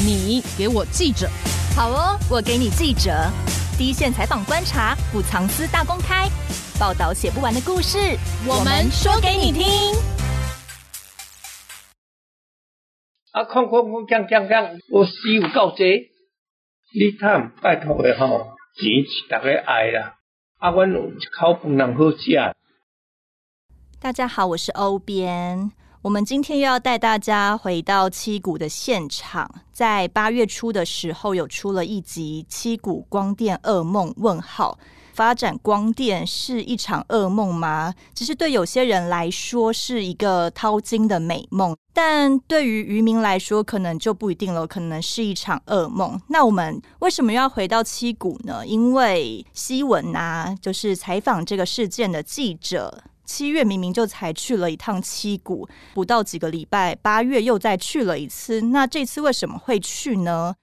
[0.00, 1.28] 你给我记者。
[1.74, 3.10] 好哦，我给你记者。
[3.76, 6.28] 第一线采访观察，不藏私大公开，
[6.78, 7.98] 报道写不完的故事，
[8.46, 9.64] 我们说给你听。
[13.32, 15.82] 啊，哐哐哐，锵锵锵，我死有够济，
[16.94, 20.14] 你贪拜托的吼，钱是大家爱啦。
[20.58, 22.54] 啊，阮有一口饭能好食。
[24.00, 25.72] 大家好，我是欧编。
[26.08, 34.78] 我们今天又要带大家回到七股的现场，在八月初的时候，有出了一集《七股光电噩梦》问号，
[35.12, 37.92] 发展光电是一场噩梦吗？
[38.14, 46.18] 其实对有些人来说是一个淘金的美梦，但对于渔民来说，可能就不一定了，可能是一场噩梦。
[46.28, 48.66] 那我们为什么要回到七股呢？
[48.66, 53.02] 因为西文啊，就是采访这个事件的记者。
[53.28, 58.62] 七月明明就才去了一趟七股，不到几个礼拜，八月又再去了一次。
[58.62, 60.54] 那这次为什么会去呢？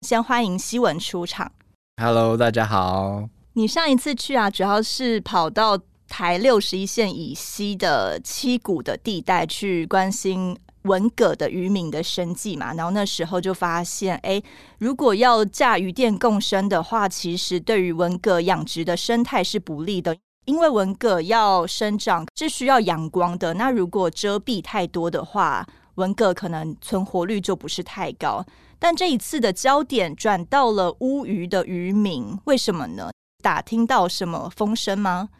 [0.00, 1.52] 先欢迎希文出场。
[2.00, 3.28] Hello，大家好。
[3.52, 12.72] 你上一次去啊，主要是跑到台六十一线以西的七股的地带去关心文革的渔民的生计嘛。
[12.72, 14.42] 然后那时候就发现，哎，
[14.78, 20.16] 如果要架渔电共生的话，其实对于文革养殖的生态是不利的。
[20.46, 28.44] 因为文蛤要生长是需要阳光的，那如果遮蔽太多的话，文蛤可能存活率就不是太高。
[28.78, 33.10] 但这一次的焦点转到了乌鱼的渔民，为什么呢？
[33.42, 35.30] 打听到什么风声吗？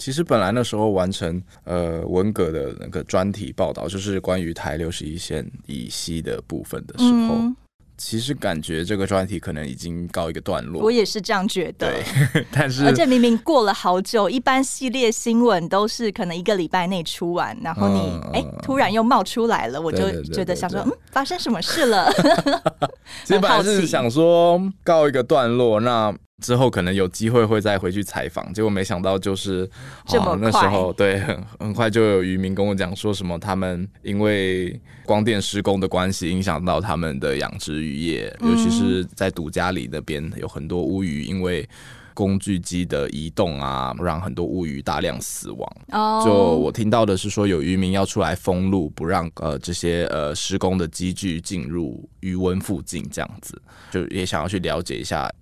[0.00, 7.34] 其实本来那时候完成呃文革的那个专题报道，就是关于台六十一线以西的部分的时候。
[7.34, 7.56] 嗯
[7.98, 11.90] 其实感觉这个专题可能已经告一个段落，我也是这样觉得。
[11.90, 22.12] 对， 但是而且明明过了好久，一般系列新闻都是可能一个礼拜内出完，然后你哎、突然又冒出来了，我就觉得想说，嗯，发生什么事了？
[23.24, 26.14] 其实本来是想说告一个段落，那。
[26.42, 29.68] 之后可能有机会会再回去采访，结果没想到就是
[30.06, 30.38] 这么快。
[30.38, 41.66] 那时候对，很很快就有渔民跟我讲说什么，他们因为光电施工的关系，影响到他们的养殖渔业，尤其是在独家里那边有很多乌鱼，因为
[42.12, 45.76] 工具机的移动啊，让很多乌鱼大量死亡。
[45.92, 53.58] 哦，就我听到的是说，有渔民要出来封路，不让呃这些呃施工的机具进入渔温附近，这样子，
[53.90, 55.32] 就也想要去了解一下。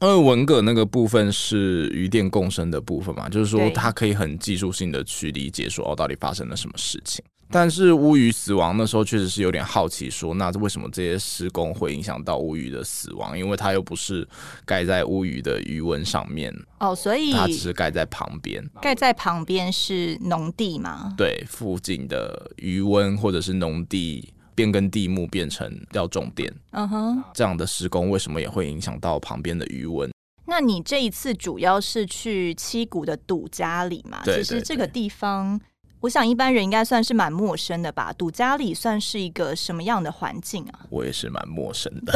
[0.00, 7.22] 因为文革那个部分是鱼电共生的部分嘛，就是说它可以很技术性的去理解说哦，到底发生了什么事情。
[7.52, 13.36] 但是乌鱼死亡那时候确实是有点好奇，说那为什么这些施工会影响到乌鱼的死亡？
[13.36, 14.26] 因为它又不是
[14.64, 18.64] 盖在乌鱼的鱼温上面哦，所以它只是盖在旁边。
[18.80, 21.12] 盖在旁边是农地吗？
[21.16, 24.32] 对，附近的鱼温或者是农地。
[24.60, 30.10] 变更地目变成要种电，嗯哼，这样的施工为什么也会影响到旁边的余温？
[30.44, 34.20] 那你这一次主要是去七股的杜家里嘛？
[34.22, 34.44] 对对对。
[34.44, 35.58] 其实这个地方，
[36.00, 38.12] 我想一般人应该算是蛮陌生的吧？
[38.12, 40.80] 杜家里算是一个什么样的环境啊？
[40.90, 42.12] 我也是蛮陌生的，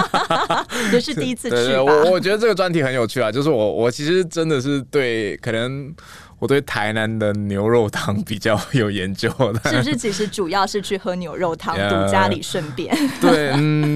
[0.94, 5.94] 也是第一次去我我觉得这个专题很有趣啊，就是我我其实真的是对可能。
[6.38, 9.96] 我对台南的牛肉汤比较有研究的，是不是？
[9.96, 12.96] 其实主要是去喝牛肉汤，堵家里顺便。
[13.20, 13.94] 对，嗯，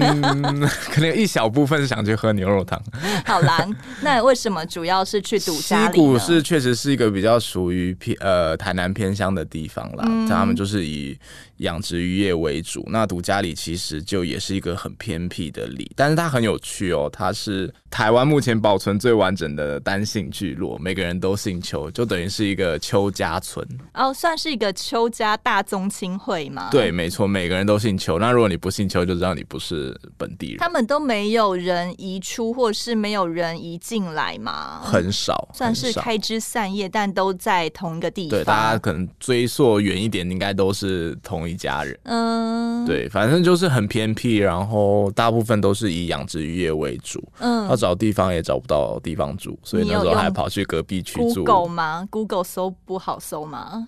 [0.91, 2.81] 可能有一小部分是想去喝牛肉汤。
[3.25, 3.67] 好啦，
[4.01, 6.01] 那为什么主要是去堵家里？
[6.43, 11.17] 确实是一个比较属于偏呃台南偏乡的地方啦，嗯、他们就是以
[11.61, 12.83] 养殖渔业为主。
[12.91, 22.31] 那独家里其实就也是一个很偏僻的里，但是它很有趣哦，它是台湾目前保存最完整的单姓聚落，每个人都姓邱，就等于。
[22.31, 26.69] 是一个邱家村哦，算是一个邱家大宗亲会吗？
[26.71, 28.17] 对，没错，每个人都姓邱。
[28.17, 30.57] 那如果你不姓邱，就知道你不是本地人。
[30.59, 34.79] 他们都没有人移出，或是没有人移进来吗？
[34.81, 38.39] 很少，算是开枝散叶，但都在同一个地方。
[38.39, 41.97] 对，大家可能追溯远一点，应该都是同一家人。
[42.03, 47.23] 嗯，对，反正就是很偏僻，然后大部分都是以养殖渔业为主。
[47.39, 51.43] 嗯，要找地方也找不到地方住，所以那时候还跑去隔壁区住。
[51.43, 53.87] Google 吗？Google 搜不好搜吗？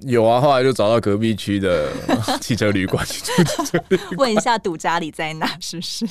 [0.00, 1.88] 有啊，后来就找到隔壁区的
[2.42, 3.78] 汽车旅馆去住。
[4.18, 5.46] 问一下赌家里在哪？
[5.60, 6.06] 是不是？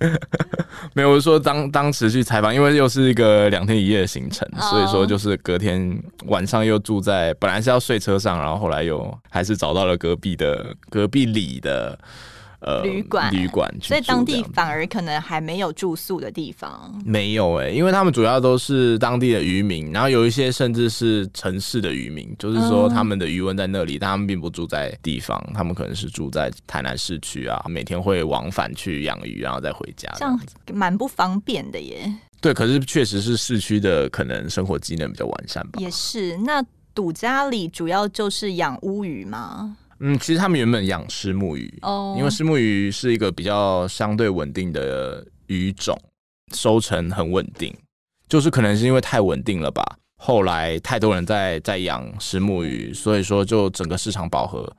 [0.94, 11.98] 没有，我说当当时去采访，因为又是一个两天一夜的行程所以说就是隔天晚上又住在，本来是要睡车上，然后后来又还是找到了隔壁的隔壁里的
[12.60, 17.00] 呃旅馆旅馆，所以当地反而可能还没有住宿的地方。
[17.04, 30.40] 没有哎、欸，因为他们主要都是当地的渔民，然后有一些甚至是城市的渔民，就是说他们的渔翁在那里，但他们并不住在地方，他们可能是住在台南市区啊，每天会往返去养鱼，然后再回家，这样
[30.72, 32.12] 蛮不方便的耶。
[32.40, 35.78] 对，可是确实是市区的可能生活机能比较完善吧。
[35.78, 36.64] 也是，那
[36.94, 39.76] 赌家里主要就是养乌鱼吗？
[40.00, 45.96] 嗯，其实他们原本养石目鱼哦，因为石目鱼是一个比较相对稳定的鱼种，
[46.54, 47.74] 收成很稳定，
[48.28, 49.98] 就是可能是因为太稳定了吧。
[50.16, 54.70] 后来太多人在在养石目鱼，所以说就整个市场饱和。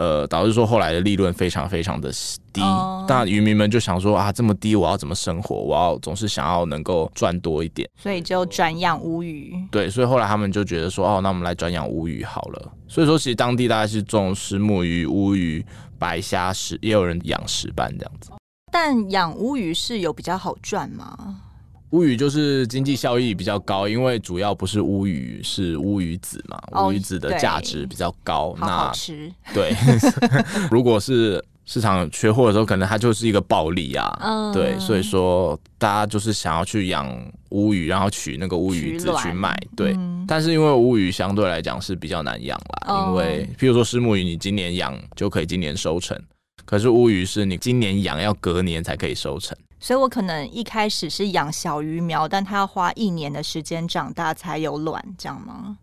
[0.00, 2.10] 呃，导致说后来的利润非常非常的
[2.54, 2.62] 低，
[3.06, 3.28] 但、oh.
[3.28, 5.56] 渔民们就想说啊，这么低，我要怎么生活？
[5.56, 9.54] 我要总是想要能够赚多一点，所以就转养乌鱼。
[9.70, 12.72] 对，所以后来他们就觉得说，哦，那我们来转养乌鱼好了。
[12.88, 15.62] 所以说，其实当地大概是种石目鱼、乌鱼、
[15.98, 18.30] 白虾石，也有人养石斑这样子。
[18.72, 21.42] 但养乌鱼是有比较好赚吗？
[21.90, 26.60] 乌鱼就是经济效益比较高，因为主要不是乌鱼，是乌鱼子嘛。
[26.84, 29.30] 乌鱼子的价值比较高，那好好吃。
[29.52, 29.74] 对，
[30.70, 34.16] 如果是市场缺货的时候，可能它就是一个暴利啊。
[34.22, 37.12] 嗯，对，所以说大家就是想要去养
[37.48, 39.56] 乌鱼，然后取那个乌鱼子去卖。
[39.74, 46.16] 对，嗯、但是因为乌鱼相对来讲是比较难养啦，嗯、因为譬如说石目鱼，你今年养就可以今年收成，
[46.64, 49.56] 可是乌鱼是你今年养要隔年才可以收成。
[49.80, 55.78] 所以我可能一开始是养小鱼苗，但它要花一年的时间长大才有卵，这样吗？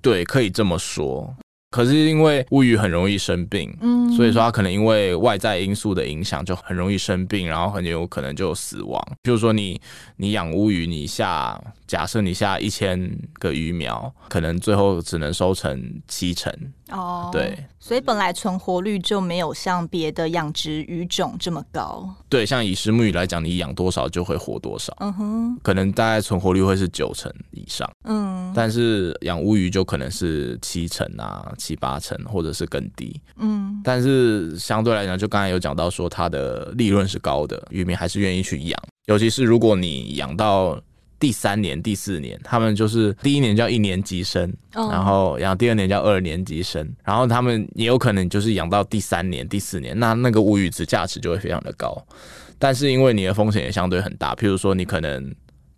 [0.00, 1.34] 对，可以这么说。
[1.70, 9.00] 可是因为乌鱼很容易生病，嗯，所以说它可能因为外在因素的影响，就很容易生病，然后很有可能就死亡。
[9.22, 9.80] 譬如说你
[10.16, 11.60] 你养乌鱼，你下
[11.90, 16.52] 假设你下一千个鱼苗，可能最后只能收成七成。
[16.92, 22.08] 哦，对，所以本来存活率就没有像别的养殖鱼种这么高。
[22.28, 24.96] 对，像以石目鱼来讲，你养多少就会活多少。
[25.00, 27.90] 嗯哼，可能大概存活率会是九成以上。
[28.04, 31.52] 嗯，但是养乌鱼就可能是七成啊。
[31.58, 38.80] 七八成，或者是更低，嗯，但是相对来讲，就刚才有讲到说，它的利润是高的，渔民还是愿意去养。
[39.06, 40.80] 尤其是如果你养到
[41.20, 51.96] 第三年、第四年，他们就是第一年叫一年级生，哦、然后养第二年叫二年级生，然后他们也有可能就是养到第三年、第四年，那那个乌鱼子价值就会非常的高。
[52.58, 55.32] 但是因为你的风险也相对很大，譬如说你可能。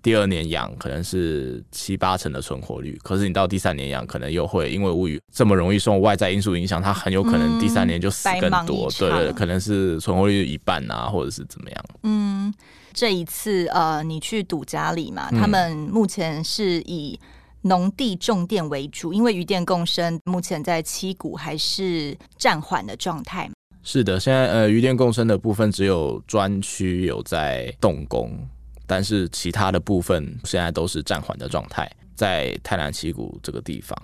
[0.05, 8.89] 第二年养可能是七八成的存活率，可是你到第三年养，可能又会因为乌鱼这么容易受外在因素影响，它很有可能第三年就死更多。
[8.89, 11.85] 嗯、对对，可能是存活率一半啊，或者是怎么样。
[12.03, 12.53] 嗯，
[12.93, 17.19] 这一次呃，你去赌家里嘛，他们目前是以
[17.63, 23.51] 农地种电为主，因为渔电共生目前在七股还是暂缓的状态。
[23.83, 28.31] 是的，现在呃，渔电共生的部分只有专区有在动工。
[28.85, 33.97] 但是其他的部分现在都是暂缓的状态，在泰南七股这个地方。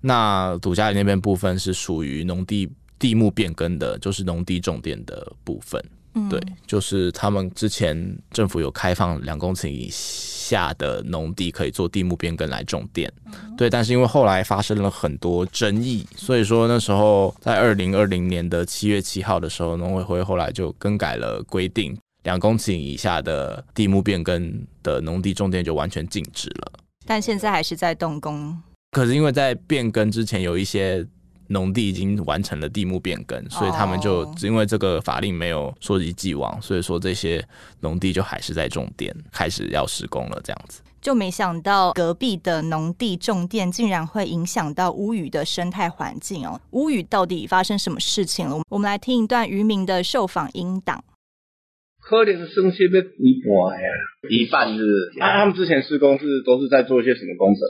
[0.00, 5.82] 那赌家里那边部分是属于农地地目变更的，就是农地种电的部分。
[6.14, 13.12] 嗯、对，就是他们之前政府有开放两公顷以下的农地可以做地目变更来种电。
[13.26, 21.96] 嗯、对，但是因为后来发生了很多争议，所以说那时候在二零二零年的七月七号的时候，农委会后来就更改了规定。
[22.24, 26.72] 两公顷以下的地目变更的农地种电就完全禁止了，
[27.06, 28.60] 但现在还是在动工。
[28.90, 31.06] 可是因为在变更之前，有一些
[31.50, 37.44] 农地已经完成了地目变更，所以他们就因为这个法令没有溯及既往，所以说这些
[37.80, 40.40] 农地就还是在种电，开始要施工了。
[40.44, 46.60] 这样子就没想到隔壁的农地种电竟然会影响到乌鱼的生态环境哦。
[46.70, 48.62] 乌鱼到底发生什么事情了？
[48.68, 51.02] 我们来听一段渔民的受访音档。
[51.98, 53.88] 可能剩下要一半呀，
[54.28, 55.12] 一半是。
[55.20, 57.60] 啊，他们之前施工是都是在做一些什么工程？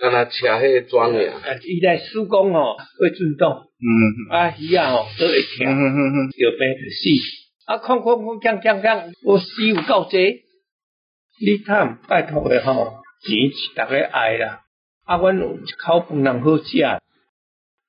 [0.00, 1.32] 刚才车迄个桩呀。
[1.44, 3.50] 啊，伊在施工哦，会震动。
[3.52, 4.32] 嗯。
[4.32, 5.70] 啊，鱼啊哦，都会跳。
[5.70, 6.16] 嗯嗯嗯。
[6.36, 7.10] 有病就死。
[7.66, 10.16] 啊，空空空，锵锵锵，我死有够济。
[11.40, 14.62] 你看，拜托的吼，钱是大家爱啦。
[15.04, 16.64] 啊，阮有一口饭能好食。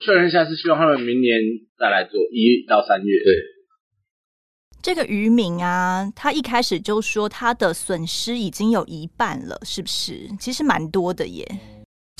[0.03, 1.39] 确认一下，是希望他们明年
[1.79, 3.23] 再来做，一到三月。
[3.23, 3.33] 对。
[4.83, 10.27] 这个渔民啊，他一开始就说他的损失已经有一半了，是不是？
[10.39, 11.47] 其实蛮多的耶。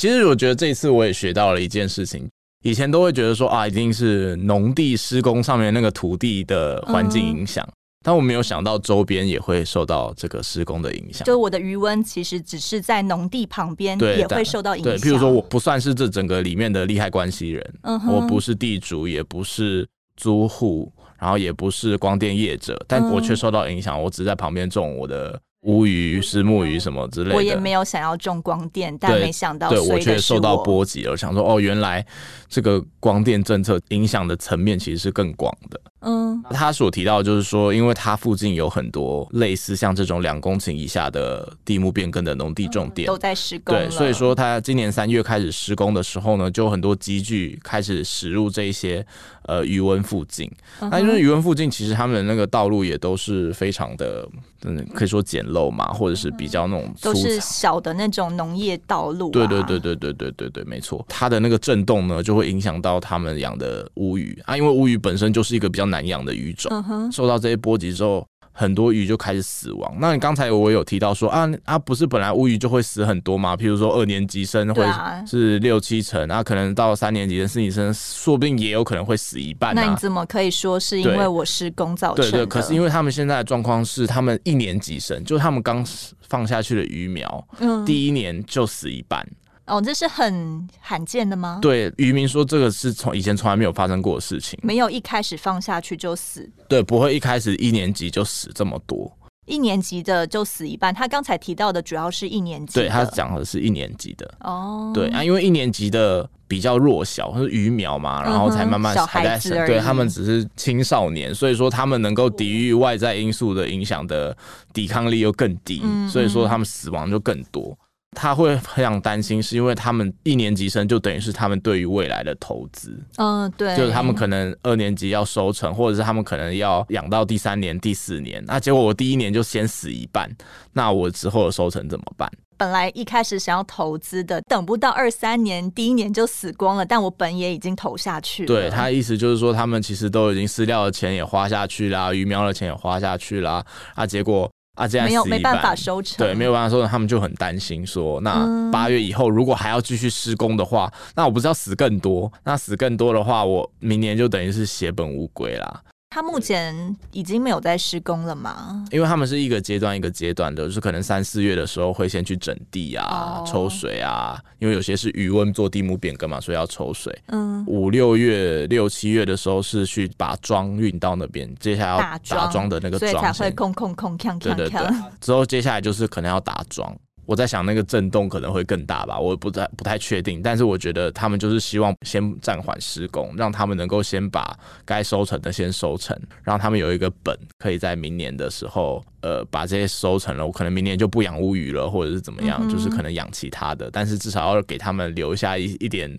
[0.02, 2.28] 其实我觉得这一次我也学到了一件事情，
[2.64, 11.24] 以前都会觉得说啊，一定是农地施工上面那个土地的环境影响，嗯、但我没有想到周边也会受到这个施工的影响。
[11.24, 14.92] 就我的余温其实只是在农地旁边，也会受到影响。
[14.92, 20.92] 对，譬如说我不算是这整个里面的利害关系人，嗯，我不是地主，也不是租户。
[21.20, 24.02] 然后也不是光电业者，但我却受到影响。
[24.02, 27.36] 我只在旁边种我的乌鱼、石目鱼什么之类的。
[27.36, 31.12] 我也没有想要种光电，但没想到对，我却受到波及了。
[31.12, 32.06] 我想说，哦，原来
[32.50, 35.80] 这个光电政策影响的层面其实是更广的。
[36.04, 43.76] 嗯，他所提到的就是说，因为他附近有很多类似像这种两公顷以下的地目变更的农地种电、嗯、都在施工。
[43.76, 49.06] 对，所以说他今年三月开始施工的时候呢，就很多机具开始驶入这一些
[49.44, 50.50] 呃渔温附近。
[50.80, 54.28] 那、嗯、因为渔温附近其实他们的那个道路也都是非常的，
[54.64, 59.32] 嗯，可以说简陋嘛，或者是比较那种都是小的那种农业道路、啊。
[59.32, 61.06] 对对对对对对对对，没错。
[61.08, 66.72] 它的那个震动呢，就会影响到他们养的乌鱼啊，因为乌鱼本身就是一个比较难养的鱼种。
[66.90, 69.96] 嗯、受到这些波及之后，很多鱼就开始死亡。
[70.00, 73.56] 那你刚才我有提到说啊啊，不是本来乌鱼就会死很多吗？
[73.56, 74.86] 譬如说二年级生会
[75.26, 79.82] 是六七成，啊，可能到三年级生、四年级生，说不定也有可能会死一半，啊。
[79.82, 82.32] 那你怎么可以说是因为我施工造成的？
[82.32, 85.86] 对，对对，可是因为他们现在的状况是，他们一年级生，就是他们刚
[86.22, 89.26] 放下去的鱼苗，嗯，第一年就死一半。
[89.72, 91.60] 哦，这是很罕见的吗？
[91.62, 96.52] 对，渔民说这个是从以前从来没有发生过的事情，没有一开始放下去就死。
[96.68, 99.10] 对，不会一开始一年级就死这么多，
[99.46, 100.94] 一年级的就死一半。
[100.94, 104.30] 他刚才提到的主要是一年级，对，他讲的是一年级的。
[104.42, 114.36] 哦，对啊，因为一年级的比较弱小，是鱼苗嘛，然后才慢慢还在生，对，他们只是青少年，所以说他们能够抵御外在因素的影响的
[114.74, 117.74] 抵抗力又更低，嗯嗯，所以说他们死亡就更多。
[118.14, 122.94] 他会非常担心，是因为他们一年级生就等于是他们对于未来的投资。
[123.16, 130.30] 嗯，对，就是他们可能二年级要收成，或者是他们可能要养到第三年、第四年，那结果我第一年就先死一半，
[130.74, 132.30] 那我之后的收成怎么办？
[132.58, 138.48] 本来一开始想要投资的，等不到二三年，第一年就死光了，但我本也已经投下去了。
[138.48, 143.66] 对，他的意思就是说，他们其实都已经饲料的钱也花下去啦，鱼苗的钱也花下去啦，
[143.96, 144.52] 啊，结果。
[144.76, 152.32] 啊，这样没有没办法收成，对，没有办法收成，他们就很担心说，那八月以后如果还要继续施工的话，嗯，那我不是要死更多？
[152.44, 155.82] 那死更多的话，我明年就等于是血本无归啦。
[156.14, 158.86] 他目前已经没有在施工了吗？
[158.92, 163.48] 因为他们是一个阶段一个阶段的，就是可能三四月的时候会先去整地啊、oh.
[163.50, 167.18] 抽水啊，因为有些是余温做地目变更嘛，所以要抽水。
[167.28, 174.56] 嗯，五六月、六七月的时候是去把桩运到那边，接下来要打桩的那个桩，所以才会空空空锵锵锵。
[174.56, 174.88] 对对对，
[175.22, 176.94] 之后接下来就是可能要打桩。
[177.26, 196.10] 我在想那个震动可能会更大吧，我不太不太确定，但是我觉得他们就是希望先暂缓施工，让他们能够先把该收成的先收成，让他们有一个本，可以在明年的时候，呃，把这些收成了，我可能明年就不养乌鱼了，或者是怎么样，嗯、就是可能养其他的，但是至少要给他们留下一一点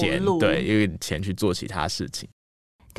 [0.00, 2.28] 钱，对，因为钱去做其他事情。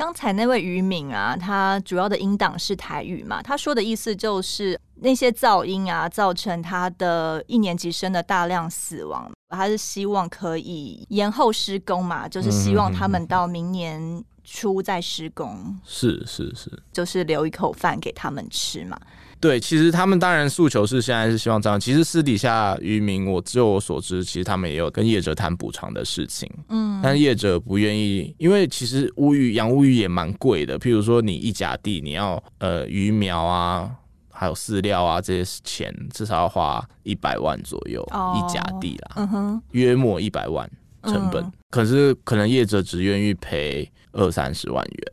[0.02, 18.98] 刚才那位渔民啊，他主要的音档是台语嘛，他说的意思就是那些噪音啊，造成他的一年级生的大量死亡，他是希望可以延后施工嘛，就是希望他们到明年初再施工，是是是，就是留一口饭给他们吃嘛。
[19.42, 21.78] 对，其实他们当然诉求是现在是希望这样。
[21.78, 26.48] 其实私底下渔民，我就我所知，其实他们也有跟业者谈补偿的事情。
[26.68, 30.78] 嗯，但是业者不愿意，因为其实乌鱼养乌鱼也蛮贵的。
[30.78, 33.90] 譬如说，你一甲地你要呃鱼苗啊，
[34.30, 39.16] 还有饲料啊这些钱，至少要花一百万左右，哦，一甲地啦。
[39.16, 40.70] 嗯哼，约莫一百万
[41.02, 45.12] 成本，嗯，可是可能业者只愿意赔二三十万元。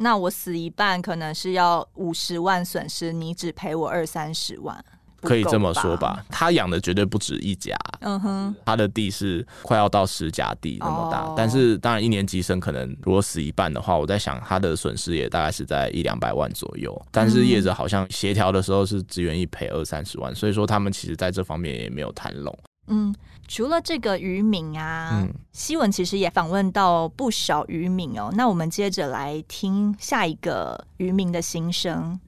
[0.00, 4.84] 那我死一半，可能是要五十万损失，你只赔我二三十万，
[5.20, 6.24] 可以这么说吧？
[6.30, 22.56] 他养的绝对不止一家，嗯哼，他的地是快要到十家地那么大，哦，但是当然一年级生可能如果死一半的话，我在想他的损失也大概是在一两百万左右，但是业者好像协调的时候是只愿意赔二三十万，所以说他们其实在这方面也没有谈拢。
[22.88, 23.14] 嗯，
[23.46, 28.30] 除了这个渔民啊，嗯，希文其实也访问到不少渔民哦。
[28.36, 32.20] 那我们接着来听下一个渔民的心声。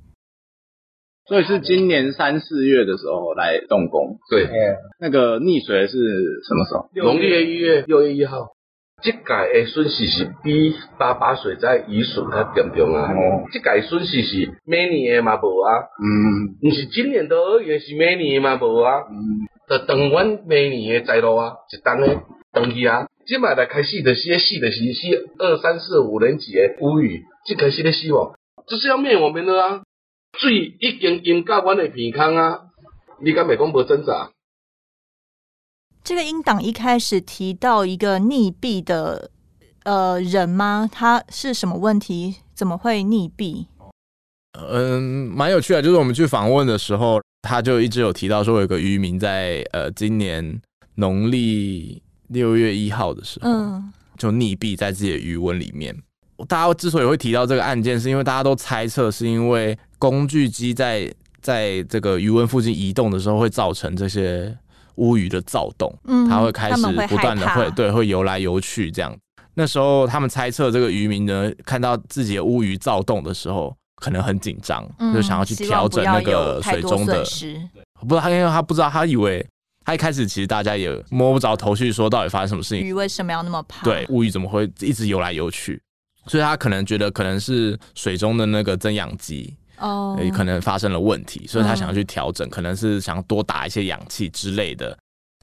[1.26, 4.49] 所以是今年三四月的时候来动工，对，
[4.99, 5.97] 那个溺水是
[6.47, 6.90] 什么时候？
[6.95, 8.49] 农历一月六月一号。
[9.02, 13.11] 这届的损失是比八八水灾雨损较严重啊！
[13.11, 15.73] 哦，这届损失是每年的嘛无啊，
[16.05, 19.17] 嗯，不是今年的而已，是每年的嘛无啊，嗯，
[19.71, 22.19] 就当阮每年的财路啊，一当诶
[22.50, 28.35] 当去啊，即摆来开始就是死的是死二三四五年级的乌鱼，即开始咧死亡，
[28.67, 29.83] 这是要灭我们的啊！
[30.37, 32.62] 水已经淹到阮的鼻孔啊，
[33.23, 34.33] 你敢袂讲无挣扎？
[36.03, 39.31] 这个英党一开始提到一个溺毙的
[39.85, 40.91] 呃人吗？
[40.93, 42.39] 他是什么问题？
[42.57, 43.67] 怎么会溺毙？
[44.59, 50.61] 嗯，蛮有趣的，就是我们去访问的时候，他就一直有提到说，有个渔民在呃今年
[50.97, 55.97] 农历六月一号的时候，嗯，就溺毙在自己的鱼塭里面。
[56.49, 64.56] 大家之所以会提到这个案件，是因为大家都猜测，是因为工具机在在这个鱼塭附近移动的时候，会造成这些
[64.97, 69.16] 乌鱼的躁动，嗯，它会开始不断的会对会游来游去这样。
[69.54, 73.75] 那时候他们猜测这个渔民呢，看到自己的乌鱼躁动的时候。
[74.00, 77.23] 可能很紧张，嗯、就想要去调整那个水中的。
[78.00, 79.47] 不知道他，因为他不知道，他以为
[79.85, 82.85] 他一开始其实大家也摸不着头绪，说到底发生什么事情。
[82.85, 83.85] 鱼为什么要那么怕？
[83.85, 85.80] 对，乌鱼怎么会一直游来游去？
[86.26, 94.97] 所以他可能觉得可能是水中的那个增氧机哦，可能发生了问题，所以他想要去调整，嗯、可能是想多打一些氧气之类的。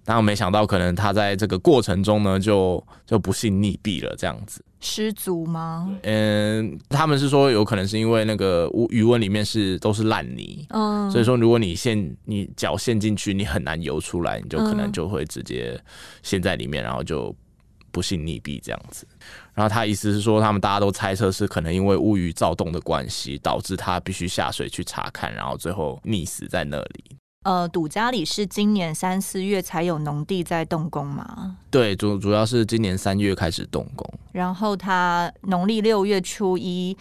[0.07, 4.63] 但我没想到，可能他在这个过程中呢，就就不幸溺毙了，这样子。
[4.79, 5.93] 失足吗？
[6.03, 15.77] 嗯，他们是说有可能是因为那个鱼塭里面是都是烂泥，嗯，所以说如果你陷你脚陷进去，你很难游出来，你就可能就会直接
[16.23, 17.35] 陷在里面，然后就
[17.91, 19.05] 不幸溺毙这样子。
[19.53, 27.16] 然后他意思是说，他们大家都猜测是可能因为乌鱼躁动的关系，导致他必须下水去查看，然后最后溺死在那里。
[27.47, 31.55] 呃，赌家里是今年三四月才有农地在动工吗？
[31.71, 36.97] 对，主主要是今年三月开始动工，然后他农历六月初一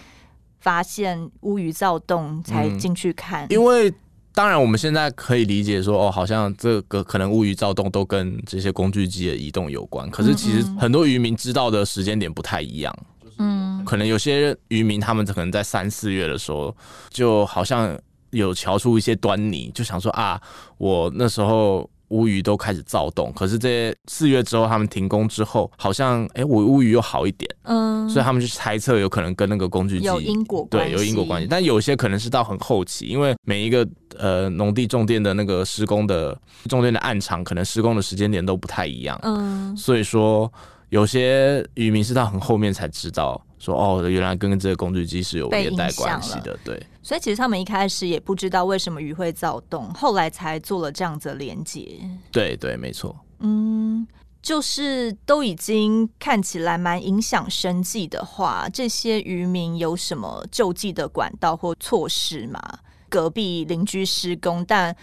[0.60, 3.44] 发现乌鱼躁动，才进去看。
[3.46, 3.92] 嗯，因为
[4.32, 10.08] 当然我们现在可以理解说，哦，好像这个可能乌鱼躁动都跟这些工具机的移动有关。
[10.10, 12.96] 可是其实很多渔民知道的时间点不太一样。
[13.38, 16.72] 嗯，可能有些渔民他们可能在三四月的时候，
[17.10, 17.98] 就好像。
[18.36, 20.40] 有瞧出一些端倪，就想说啊，
[20.78, 31.48] 我那时候乌鱼都开始躁动，可是这些四月之后他们停工之后，好像哎、欸，我乌鱼又好一点，嗯，所以他们就猜测有可能跟那个工具机有因果关系，对，有因果关系。
[31.50, 36.38] 但有些可能是到很后期，因为每一个呃农地种电的那个施工的
[36.68, 40.52] 种电的暗场，可能施工的时间点都不太一样，嗯，所以说
[40.90, 43.42] 有些渔民是到很后面才知道。
[43.58, 46.80] 说哦，原来跟这个工具机是有连带关系的，对。
[47.02, 51.98] 所以其实他们一开始也不知道为什么鱼会躁动，后来才做了这样子的连接。
[52.30, 53.16] 对对，没错。
[53.38, 54.06] 嗯，
[54.42, 62.60] 就是都已经看起来蛮影响生计的话，这些渔民有什么救济的管道或措施吗？
[63.08, 64.94] 隔壁邻居施工，但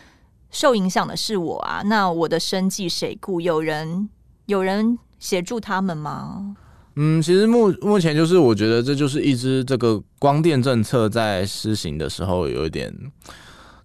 [0.52, 3.40] 受影响的是我啊，那我的生计谁顾？
[3.40, 4.10] 有人
[4.48, 6.58] 有人协助他们吗？
[6.96, 12.94] 嗯，其实目目前就是我觉得这就是一支这个光电政策在施行的时候有一点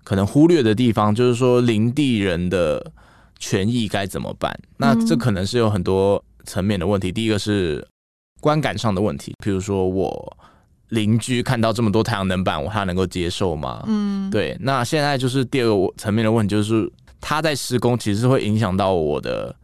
[0.05, 2.93] 可能忽略的地方，就是说林地人的
[3.39, 4.53] 权益该怎么办？
[4.77, 7.11] 那这可能是有很多层面的问题。
[7.11, 7.87] 第一个是
[8.41, 10.37] 观感上的问题，比如说我
[10.91, 13.83] 邻居看到这么多太阳能板，我他能够接受吗？
[13.87, 14.57] 嗯，对。
[14.61, 16.91] 那现在就是第二个层面的问题，就是
[17.21, 19.57] 他在施工其实是会影响到我的。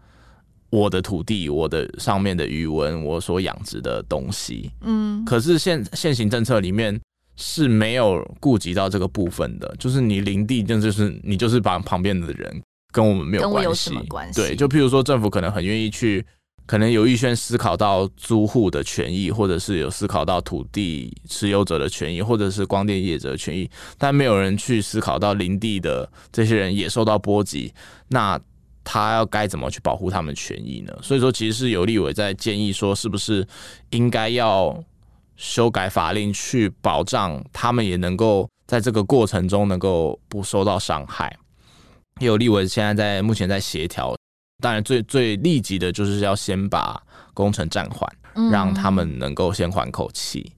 [0.75, 7.01] 我的土地，我的上面的余文，我所养殖的东西，嗯，可是现现行政策里面
[7.37, 12.61] 是没有顾及到这个部分的，就是你林地，就就是你就是把旁边的人
[12.93, 13.93] 跟我们没有关系，
[14.35, 16.27] 对，就譬如说政府可能很愿意去，
[16.67, 27.73] 可能有预先思考到租户的权益，或者是有思考到土地持有者的权益，或者是光电业者的权益，但没有人去思考到林地的这些人也受到波及，
[28.09, 28.41] 那。
[28.85, 30.95] 他要该怎么去保护他们权益呢？
[31.03, 33.47] 所以说，其实是有立委在建议说，是不是
[33.91, 34.79] 应该要
[35.37, 41.37] 修改法令，去保障他们也能够在这个过程中能够不受到伤害。
[42.21, 44.15] 也有立委现在在目前在协调，
[44.63, 48.09] 当然最最立即的就是要先把工程暂缓，
[48.53, 50.53] 让他们能够先缓口气。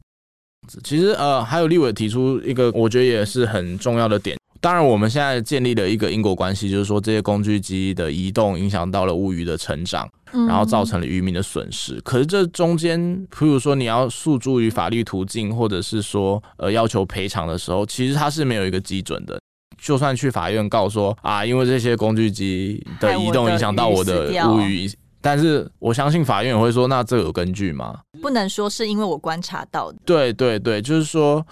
[0.82, 4.36] 其实呃，还有立委提出一个我觉得也是很重要的点。
[4.60, 12.00] 当然，我们现在建立了一个因果关系，就是说这些工具机的移动影响到了乌鱼的成长，然后造成了渔民的损失。
[12.00, 19.38] 可是这中间，譬如说你要诉诸于法律途径，或者是说呃要求赔偿的时候，其实它是没有一个基准的。
[19.78, 24.90] 就算去法院告说啊，因为这些工具机的移动影响到我的乌鱼，
[25.20, 28.00] 但是我相信法院也会说，那这有根据吗？
[28.22, 29.98] 不能说是因为我观察到的。
[30.04, 31.46] 对对对，就是说。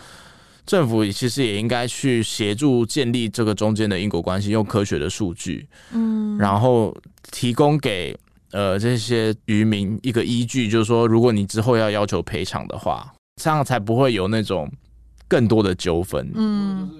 [0.66, 6.96] 政府其实也应该去协助建立这个中间的因果关系，用科学的数据，嗯，然后
[7.30, 8.16] 提供给
[8.52, 14.70] 呃这些渔民一个依据，就是说，如果你之后要要求赔偿的话，这样才不会有那种
[15.28, 16.30] 更多的纠纷。
[16.34, 16.90] 嗯，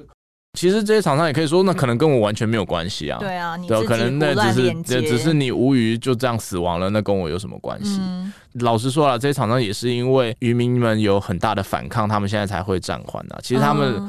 [0.55, 3.19] 其实这些厂商也可以说，那可能跟我完全没有关系啊。
[3.19, 7.99] 对啊，对，可能那只是那只是你无鱼就这样死亡了，那跟我有什么关系？
[8.01, 13.39] 嗯、老实说了，这些厂商也是因为渔民们有很大的反抗，他们现在才会暂缓的。
[13.43, 14.01] 其实他们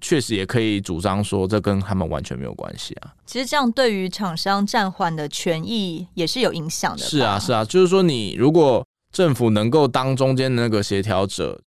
[0.00, 3.10] 确实也可以主张说，这跟他们完全没有关系啊。
[3.26, 7.02] 其实这样对于厂商暂缓的权益也是有影响的。
[7.02, 11.60] 是啊，是啊，就是说你如果政府能够当中间的那个协调者。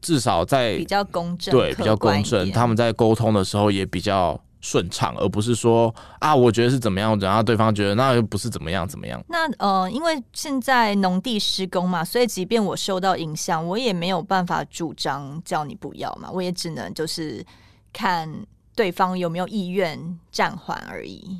[0.00, 9.22] 至少在比较公正，对，比较公正，他们在沟通的时候也比较顺畅，而不是说啊，我觉得是怎么样，然后对方觉得那又不是怎么样怎么样。
[9.28, 17.44] 那呃，因为现在农地施工嘛，所以即便我受到影响，我也没有办法主张叫你不要嘛，我也只能就是
[17.92, 18.30] 看
[18.74, 21.38] 对方有没有意愿暂缓而已。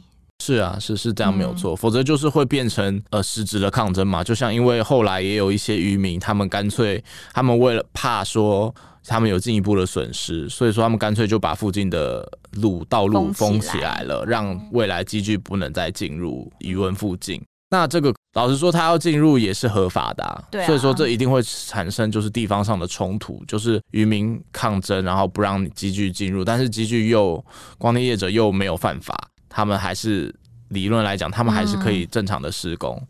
[0.50, 4.24] 是啊，是是这样没有错，嗯、否则就是会变成呃实质的抗争嘛。
[4.24, 17.40] 就像因为后来也有一些渔民，他们干脆他们为了怕说他们有进一步的损失，所以说他们干脆就把附近的路道路封起来了，让未来机具不能再进入渔文附近。
[17.70, 27.44] 那这个老实说，他要进入也是合法的、啊，对啊、所以说这一定会产生就是地方上的冲突，就是渔民抗争，然后不让机具进入，但是机具又
[27.78, 29.16] 光电业者又没有犯法。
[29.52, 30.32] 他们还是
[30.70, 33.00] 理论来讲，他们还是可以正常的施工。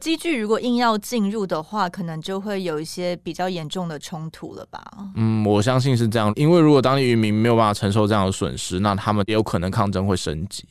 [0.00, 4.80] 机具如果硬要进入的话，可能就会有一些比较严重的冲突了吧？
[5.16, 10.64] 嗯，我相信是这样，因为如果当地渔民没有办法承受这样的损失，那他们也有可能抗争会升级。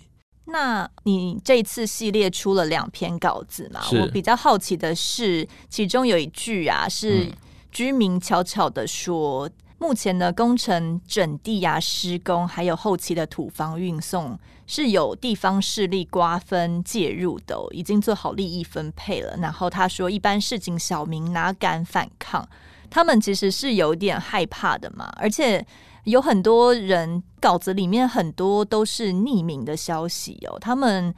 [0.45, 3.82] 那你这次系列出了两篇稿子嘛？
[3.91, 7.30] 我比较好奇的是，其中有一句啊，是
[7.69, 9.50] 居民悄悄的说。
[9.79, 19.37] 目前的工程整地啊、施工，还有后期的土方运送，是有地方势力瓜分介入的，已经做好利益分配了。
[19.37, 22.47] 然后他说，一般市井小民哪敢反抗？
[22.89, 25.11] 他们其实是有点害怕的嘛。
[25.17, 25.63] 而且
[26.05, 31.13] 有很多人稿子里面很多都是匿名的消息哦，他们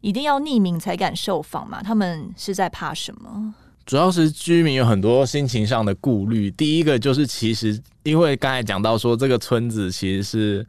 [0.00, 1.80] 一定要匿名才敢受访嘛？
[1.80, 3.54] 他们是在怕什么？
[3.86, 6.50] 主要是居民有很多心情上的顾虑。
[6.52, 10.66] 第一个就是，其实因为刚才讲到说，这个村子其实是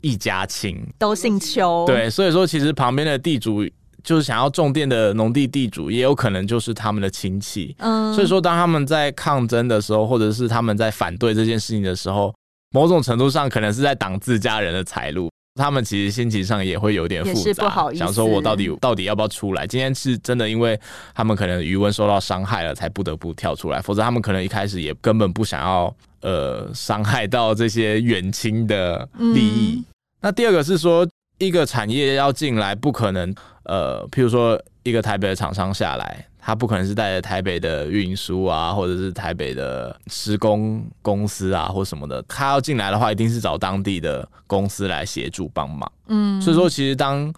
[0.00, 3.68] 一家亲，都姓邱，对，所以说其实旁边的地主
[4.02, 7.74] 就是想要种电的农地地主，也有可能就是他们的亲戚。
[7.78, 12.32] 嗯，所以说当他们在抗争的时候，或者是他们在反对这件事情的时候，
[12.70, 15.28] 某种程度上可能是在挡自家人的财路。
[15.58, 19.66] 他们其实心情上也会有点复杂，想说我到底到底要不要出来？
[19.66, 20.78] 今天是真的，因为
[21.14, 29.74] 他们可能余温受到伤害了，才不得不跳出来，否则他们可能一开始也根本不想要呃伤害到这些远亲的利益。
[29.76, 29.84] 嗯、
[30.20, 31.06] 那第二个是说，
[31.38, 36.24] 一个产业要进来，不可能呃，譬如说一个台北的厂商下来。
[36.40, 42.22] 他不可能是带着台北的运输啊，或者是台北的施工公司啊，或什么的。
[42.28, 45.90] 他要进来的话，一定是找当地的公司来协助帮忙。
[46.06, 47.30] 嗯，所以说，其实当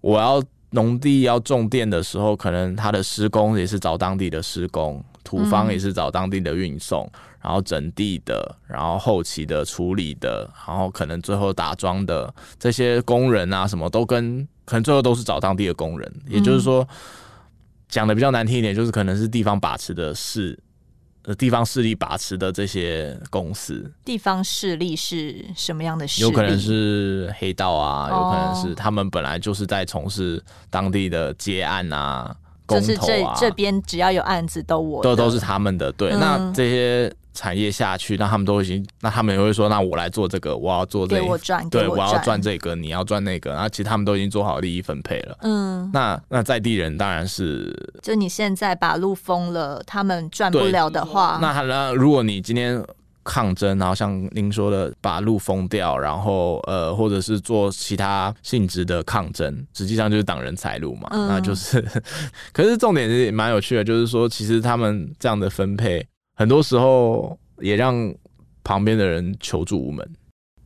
[0.00, 7.10] 我要农地要种电的时候，可能他的施工也是找当地的施工，土方也是找当地的运送，
[7.40, 16.12] 然后整地的，然后后期的处理的，然后可能最后打桩的这些工人啊，什么都跟可能最后都是找当地的工人。
[16.28, 16.86] 也就是说。
[17.92, 20.58] 讲的比较难听一点，就是可能是地方把持的势，
[21.24, 23.92] 呃，地方势力把持的这些公司。
[24.02, 26.26] 地方势力是什么样的势力？
[26.26, 32.34] 有可能是黑道啊，有可能是他们本来就是在从事当地的接案啊、
[32.68, 35.90] 就是这这边只要有案子都我都都是他们的。
[35.92, 37.12] 对，嗯、那这些。
[37.34, 45.38] 产业下去，那他们都已经，那他们也会说，那我来做这个，我要做这个，给我赚，对，我，我要赚这个，你要赚那个，然后其实他们都已经做好利益分配了。
[45.40, 52.84] 嗯，那那在地人当然是，就你现在把路封了，他们赚不了的话，那那如果你今天
[53.24, 61.80] 抗争，然后像您说的把路封掉，然后呃，或者是做其他性质的抗争，实际上就是挡人财路嘛，嗯、那就是，
[62.52, 66.06] 可是重点是蛮有趣的，就是说其实他们这样的分配。
[66.34, 68.12] 很多时候也让
[68.64, 70.08] 旁边的人求助无门。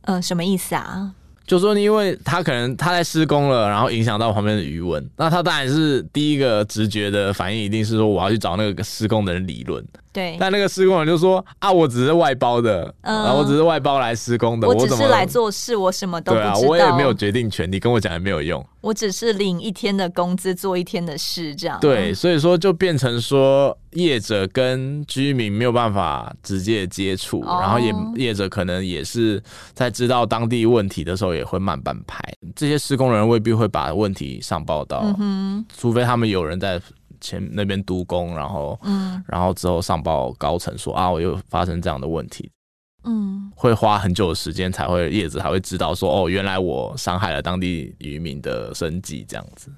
[0.03, 1.13] 嗯，什么意思啊？
[1.45, 9.85] 就说因为他可能他在施工了，然后影响到旁边的余温，那他当然是第一个直觉的反应，一定是说我要去找那个施工的人理论。
[10.17, 16.53] 对，但那个施工人就说啊，我只是外包的，嗯，我只是外包来施工的，我只是来做事，我什么都不知道。
[16.55, 18.65] 对啊，我也没有决定权，你跟我讲也没有用。
[18.81, 21.77] 我只是领一天的工资，做一天的事，这样。
[21.79, 29.39] 对，所以说就变成说业者跟居民没有办法直接接触，哦、然后也业者可能也是
[29.75, 32.19] 在知道当地问题的时候也会慢半拍。
[32.55, 36.81] 这些施工人未必会把问题上报到，嗯、除非他们有人在。
[37.19, 42.49] 前那边督工，然后，嗯，然后之后上报高层说啊，我又发生这样的问题。
[43.03, 49.71] 嗯，会花很久的时间才会叶子才会知道说，哦，原来我伤害了当地渔民的生计这样子。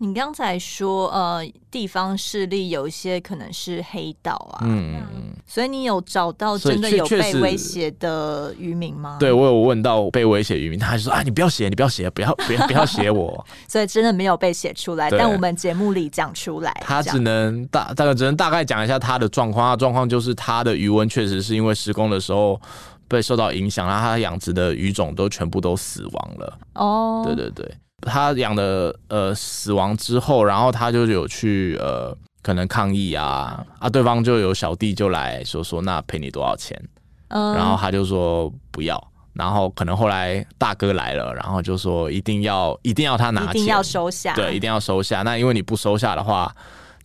[0.00, 9.16] 你刚才说，呃，地方势力有一些可能是黑道啊，嗯嗯，所以你有找到真的有被威胁的渔民吗？
[9.18, 13.44] 对，我有问到被威胁渔民，他就说啊，你不要写，你不要写，不要不要不要写我。
[13.66, 22.60] 所以真的没有被写出来，但我们节目里讲出来，他只能大大概只能大概讲一下他的状况，他的状况就是他的余温确实是因为施工的时候
[23.08, 26.58] 被受到影响，然后他养殖的鱼种都全部都死亡了。
[26.74, 27.68] 哦，对对对。
[28.02, 36.80] 他养的呃死亡之后，然后他就有去呃可能抗议啊啊，对方就有小弟就来说说，那赔你多少钱？
[37.28, 39.02] 嗯，然后他就说不要，
[39.34, 45.22] 然后可能后来大哥来了，然后就说一定要一定要他拿钱，一定要收下，对，一定要收下。
[45.22, 46.54] 那因为你不收下的话，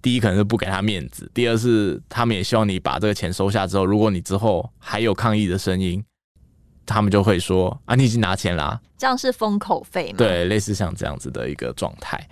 [0.02, 6.04] 第一可能是不给他面子，第二是他们也希望你把这个钱收下之后，如果你之后还有抗议的声音。
[6.86, 10.16] 他们就会说啊，你已经拿钱了，这样是封口费吗？
[10.18, 12.28] 对，类似像这样子的一个状态。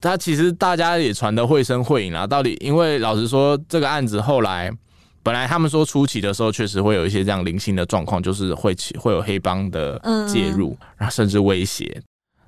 [0.00, 2.26] 他其实大家也传的绘声绘影啦。
[2.26, 4.70] 到底，因为老实说，这个案子后来
[5.22, 12.02] 本来他们说初期的时候，确实会有一些这样零星的状况，就是会起会有黑帮的介入，然后甚至威胁。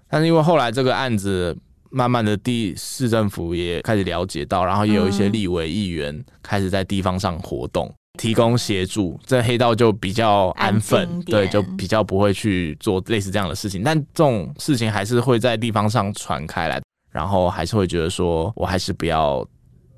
[0.09, 1.57] 但是因为后来这个案子
[1.91, 7.93] 慢慢的地市政府也开始了解到，然后也有一些立委议员开始在地方上活动。
[8.19, 13.83] 提供协助，这黑道就比较安分，对，就比较不会去做类似这样的事情。
[13.83, 19.47] 但这种事情还是会在地方上传开来，然后还是会觉得说，我还是不要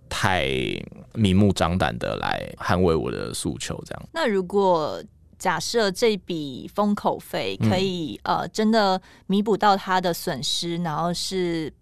[0.09, 0.47] 太
[1.15, 3.83] 明目张胆的来捍卫我的诉求。
[3.85, 4.03] 这样。
[4.13, 5.03] 那如果
[5.39, 11.73] 假设这笔封口费可以、嗯、呃真的弥补到他的损失，然后是。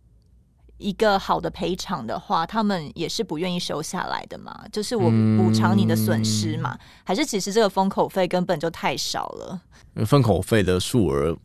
[0.79, 4.65] 一个好的赔偿的话，他们也是不愿意收下来的嘛？
[4.73, 6.73] 就是我补偿你的损失嘛？
[6.75, 9.61] 嗯、还是其实这个封口费根本就太少了？
[10.07, 11.37] 封口费的数额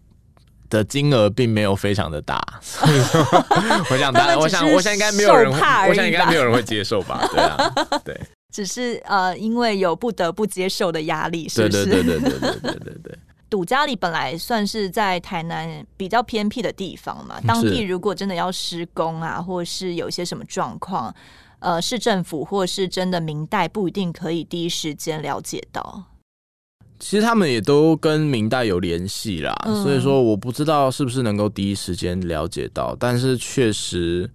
[0.69, 3.21] 的金额并没有非常的大， 所以说
[3.89, 7.27] 我想，我想，我想应该没有人，我想应该没有人会接受吧？
[7.31, 7.73] 对啊，
[8.05, 8.19] 对，
[8.51, 11.85] 只是呃，因为有不得不接受的压力，是不是？
[11.85, 13.19] 对对对对对对对对对。
[13.53, 21.13] 笃家里本来算是在台南比较偏僻的地方嘛，当地如果真的要施工啊，或是有一些什么状况，
[21.59, 26.03] 呃，市政府或是真的明代不一定可以第一时间了解到。
[26.97, 34.27] 其实他们也都跟明代有联系啦，嗯，所以说我不知道是不是能够第一时间了解到，但是确实。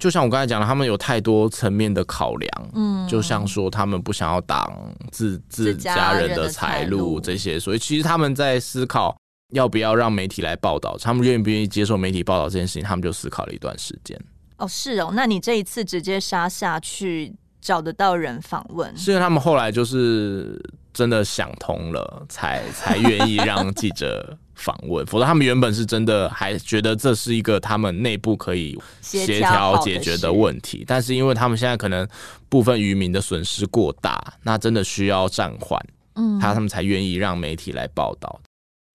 [0.00, 4.74] 就像我刚才讲的，他们有太多层面的考量，嗯，就像说他们不想要挡
[5.12, 9.14] 自自家人的财路这些，所以其实他们在思考
[9.52, 14.18] 要不要让媒体来报道，他们愿不愿意接受媒体报道这件事情，他们就思考了一段时间。
[14.56, 20.58] 哦，是哦，那你这一次直接杀下去找得到人访问，是因为他们后来就是
[20.94, 24.38] 真的想通了，才才愿意让记者。
[24.60, 32.06] 访问，否则他们原本是真的还觉得这是一个他们内部可以协调解决的问题，但是因为他们现在可能
[32.48, 35.82] 部分渔民的损失过大，那真的需要暂缓，
[36.14, 38.40] 嗯，他他们才愿意让媒体来报道。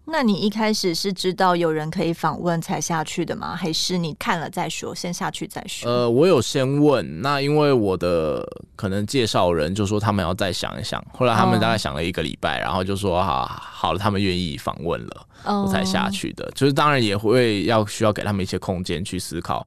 [0.08, 3.56] 那你一开始是知道有人可以访问才下去的吗？
[3.56, 5.90] 还是你看了再说，先下去再说？
[5.90, 16.50] 呃，我有先问，那因为我的可能介绍人就说他们要再想一想，后来他们大概想了一个礼拜，然后就说好，好了，他们愿意访问了，我才下去的。
[16.54, 19.66] 就是当然也会要需要给他们一些空间去思考，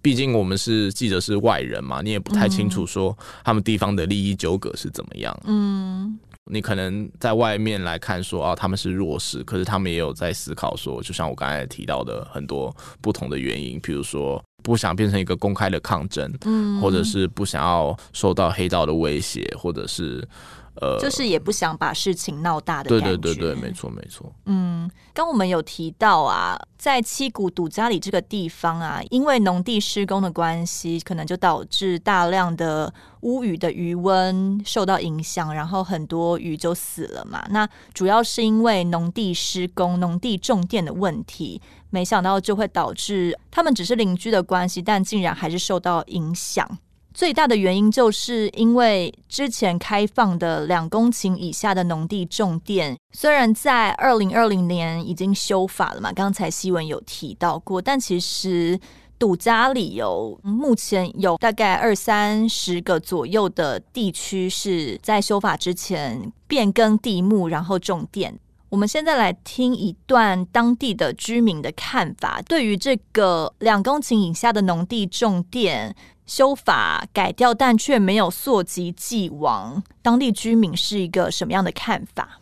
[0.00, 5.36] 毕竟我们是记者，是外人嘛，你也不太清楚说他们地方的利益纠葛是怎么样。
[5.44, 6.18] 嗯。
[6.50, 20.26] 你可能在外面来看说啊，他们是弱势，可是他们也有在思考说，就像我刚才提到的很多不同的原因，比如说不想变成一个公开的抗争，嗯，或者是不想要受到黑道的威胁，或者是。
[20.80, 23.16] 呃，就是也不想把事情闹大的感觉。
[23.16, 24.32] 对对对对，没错没错。
[24.44, 37.44] 嗯，刚我们有提到啊，在七股堵家里这个地方啊，因为农地施工的关系，可能就导致大量的乌鱼的余温受到影响，然后很多鱼就死了嘛。
[37.50, 41.60] 那主要是因为农地施工、农地种电的问题，
[41.90, 46.68] 没想到就会导致他们只是邻居的关系，但竟然还是受到影响。
[47.16, 58.78] 最大的原因就是因为之前开放的两公顷以下的农地种电，虽然在二零二零年已经修法了嘛，刚才希文有提到过，但其实
[59.18, 68.38] 赌家里有目前有大概二三十个左右的地区是在修法之前变更地目，然后种电。
[68.68, 75.96] 我们现在来听一段当地的居民的看法，对于这个两公顷以下的农地种电。
[76.26, 82.40] 修法改掉，但却没有溯及既往，当地居民是一个什么样的看法？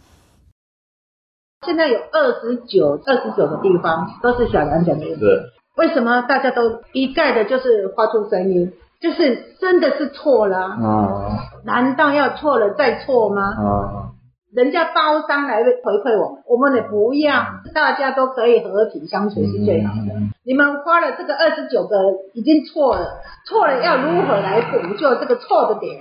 [1.67, 5.51] 现在有二十九、二十九个地方都是小阳讲的意思。
[5.77, 8.73] 为什么大家都一概的就是发出声音？
[9.01, 10.77] 就是真的是错了啊？
[10.81, 11.31] 哦、
[11.65, 13.43] 难道要错了再错吗？
[13.59, 14.14] 哦
[14.55, 20.15] 人家包商来回馈我们，我们也不要，大家都可以和平相处是最好的。
[20.45, 21.97] 你们花了这个二十九个
[22.35, 25.99] 已经错了，错了要如何来补救这个错的点？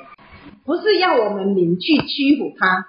[0.67, 2.85] 不是要我们民去屈服他，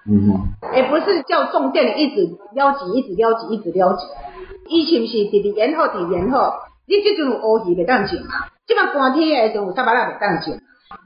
[0.77, 4.05] 也不是叫重电一直撩挤，一直撩挤，一直撩挤。
[4.69, 6.53] 以前是直直延后，直延后，
[6.87, 8.53] 你这种有乌鱼袂当种嘛？
[8.67, 10.61] 这么寒天的时候，有沙巴拉袂当种，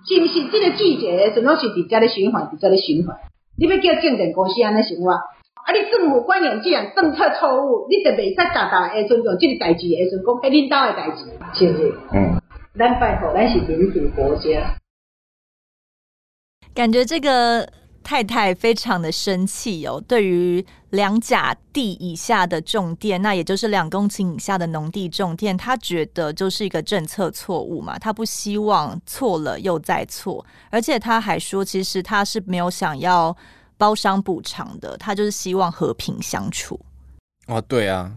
[0.04, 3.16] 是不是这个季节的时候是直接的循环，直接的循环？
[3.58, 5.16] 你要叫证券公司安尼想哇？
[5.16, 11.94] 啊，你政府官员既然政策错误，你就袂使大大下尊重即个代志，下尊讲迄领导的代志，是毋是？
[12.14, 12.40] 嗯，
[12.78, 14.76] 咱拜托，咱是民主国家。
[16.74, 17.68] 感觉这个
[18.02, 20.02] 太太非常的生气哦。
[20.08, 33.36] 对于两甲地以下的种电，那也就是两公顷以下的农地种电，他觉得就是一个政策错误嘛，他不希望错了又再错，而且他还说，其实他是没有想要
[33.76, 36.80] 包商补偿的，他就是希望和平相处。
[37.46, 38.10] 哦，对啊，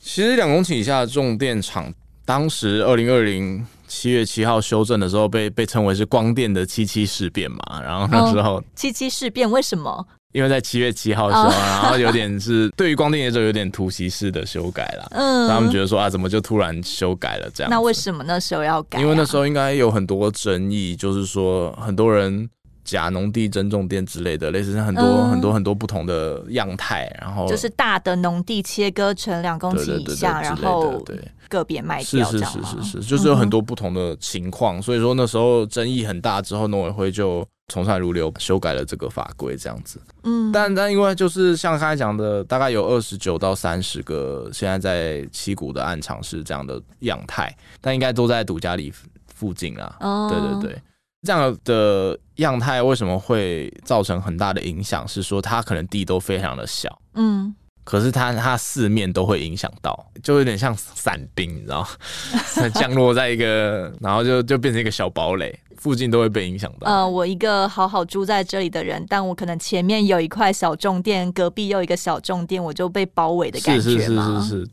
[0.00, 1.92] 其实两公顷以下的种电厂，
[2.24, 3.64] 当时二零二零。
[3.94, 10.04] 七月七号修正的时候被，被被称为是光电的七七事变嘛，然后那时候、哦、七七事变为什么？
[10.32, 11.52] 因为在七月七号的时候，哦、
[11.82, 17.70] 然后有点是对于光电业者有点突袭式的修改了，嗯，他们觉得说啊，怎么就突然修改了这样？
[17.70, 19.02] 那为什么那时候要改、啊？
[19.02, 22.48] 因为那时候应该有很多争议，就是说很多人。
[22.84, 31.16] 假农地增种店之类的，类似很多、嗯、很多很多不同的样态，然后就是大的农地切割成两公顷以下，然后对
[31.48, 40.00] 个别卖掉，是是是是是，就是有很多不同的情况，嗯、所以说那时候争议很大，之后农委会就从善如流修改了这个法规，这样子。
[40.24, 48.92] 嗯，但但因为就是像刚才讲的，大概有二十九到三十个现在在七股的暗场是这样的样态，但应该都在独家里
[49.26, 49.96] 附近啊。
[50.00, 50.82] 哦，对对对。
[51.24, 55.06] 这样的样态为什么会造成很大的影响？
[55.06, 57.54] 是说它可能地都非常的小，嗯，
[57.84, 62.68] 可是它它四面都会影响到，就有点像伞兵，你知道吗？
[62.74, 66.90] 降落在一个，然后就就变成一个小堡垒，附近都会被影响到。
[66.90, 73.82] 呃，我一个好好住在这里的人，但我可能前面有一块小重店，隔壁又一个小重店，我就被包围的感觉。
[73.82, 74.68] 是是是是是。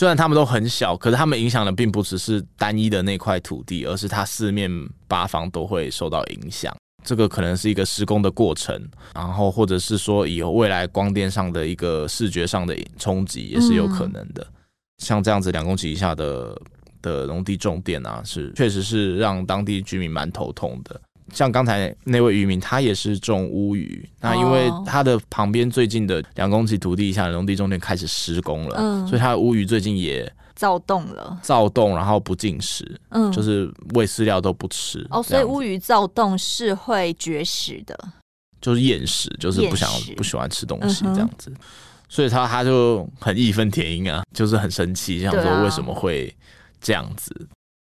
[0.00, 4.70] 虽然他们都很小，可是他们影响的并不只是单一的那块土地，而是它四面
[5.06, 6.74] 八方都会受到影响。
[7.04, 8.82] 这个可能是一个施工的过程，
[9.14, 14.42] 然后或者是说以后未来光电上的一个视觉上的冲击也是有可能的。
[14.42, 14.52] 嗯、
[14.96, 16.58] 像这样子两公顷以下的
[17.02, 20.98] 的农地种电啊，是确实是让当地居民蛮头痛的。
[21.32, 35.06] 像刚才那位渔民，他也是种乌鱼，那因为他的旁边最近的两公顷土地以下的农地中间开始施工了，嗯，所以他的乌鱼最近也躁动了，躁动，然后不进食，嗯，就是喂饲料都不吃。
[35.10, 37.98] 哦，所以乌鱼躁动是会绝食的，
[38.60, 41.52] 就是厌食，就是不想不喜欢吃东西这样子，
[42.08, 46.34] 所以他他就很义愤填膺啊，就是很生气，想说为什么会
[46.80, 47.34] 这样子。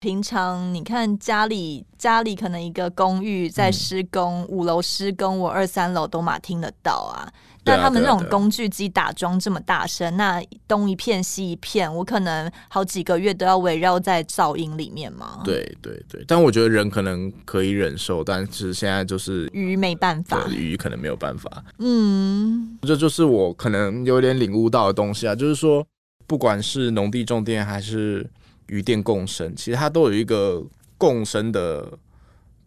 [0.07, 7.27] 平常你看家里家里可能一个公寓在施工，嗯、五楼施工，我二三楼都嘛听得到啊。
[7.65, 15.41] 那他们那种工具机打桩这么大声，那东一片西一片，我可能好几个月都要围绕在噪音里面嘛。
[15.45, 21.65] 对对对，但我觉得人可能可以忍受，但是现在就是鱼没办法，鱼可能没有办法。
[21.81, 25.85] 嗯，这就是我可能有点领悟到的东西啊，就是说，
[26.29, 28.25] 不管是农地种电还是。
[28.69, 30.63] 渔电共生，其实它都有一个
[30.99, 31.87] 共生的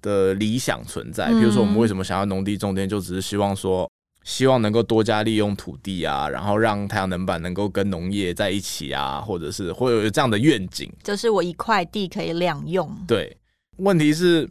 [0.01, 1.29] 的理想存在。
[1.29, 3.89] 比如说，我们为什么想要农地种电，就只是希望说，
[4.23, 10.91] 希望能够多加利用土地啊，然后让太阳能板能够跟农业在一起啊，或者是会有这样的愿景。
[11.03, 12.89] 就是我一块地可以两用。
[13.07, 13.35] 对，
[13.77, 14.47] 问题是，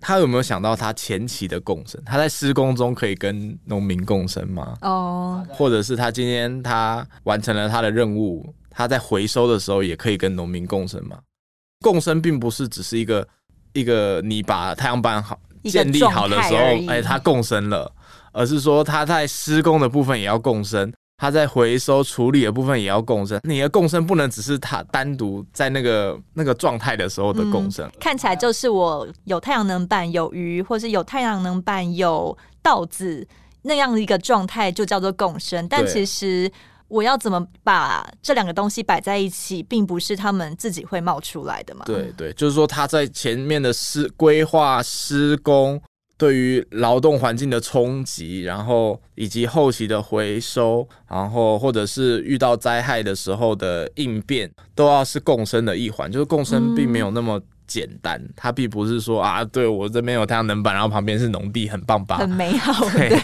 [0.00, 2.00] 他有没有想到他前期的共生？
[2.06, 4.76] 他在施工中可以跟农民共生吗？
[4.82, 8.54] 哦，或者是他今天他完成了他的任务？
[8.74, 11.18] 他在回收的时候也可以跟农民共生吗？
[11.80, 13.26] 共生并不是只是一个
[13.72, 17.92] 一个你把太阳板好建立好的时候，哎，它共生了，
[18.32, 23.38] 而是说它在施工的部分也要共生，它在回收处理的部分也要共生。
[23.44, 27.86] 你的共生不能只是它单独在那个那个状态的时候的共生。
[27.86, 33.26] 嗯，看起来就是我有太阳能板有鱼，或是有太阳能板有稻子
[33.62, 36.50] 那样的一个状态就叫做共生，但其实。
[36.94, 41.84] 我要怎么把这两个东西摆在一起，并不是他们自己会冒出来的嘛？
[41.84, 45.82] 对对，就是说他在前面的施规划施工，
[46.16, 56.08] 对于劳动环境的冲击，然后以及后期的回收，然后或者是遇到灾害的时候的应变，都要是共生的一环。
[56.10, 57.40] 就是共生并没有那么。
[57.66, 62.18] 简单，它并不是说啊，对我这边有太阳能板，然后旁边是农地，很棒吧？
[62.18, 63.18] 很美好， 对。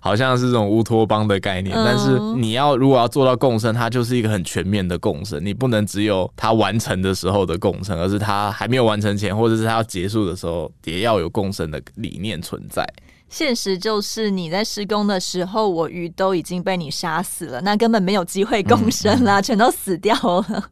[0.00, 1.76] 好像是这种乌托邦的概念。
[1.76, 5.44] 嗯、但是你要如果要做到共生，它就是一个很全面的共生。
[5.44, 12.86] 你不能只有它完成的时候的共生，而是它还没有完成前，或者是它要结束的时候，也要有共生的理念存在。
[13.28, 20.14] 现实就是你在施工的时候，我鱼都已经被你杀死了，那根本没有机会共生啦，嗯、全都死掉
[20.48, 20.64] 了。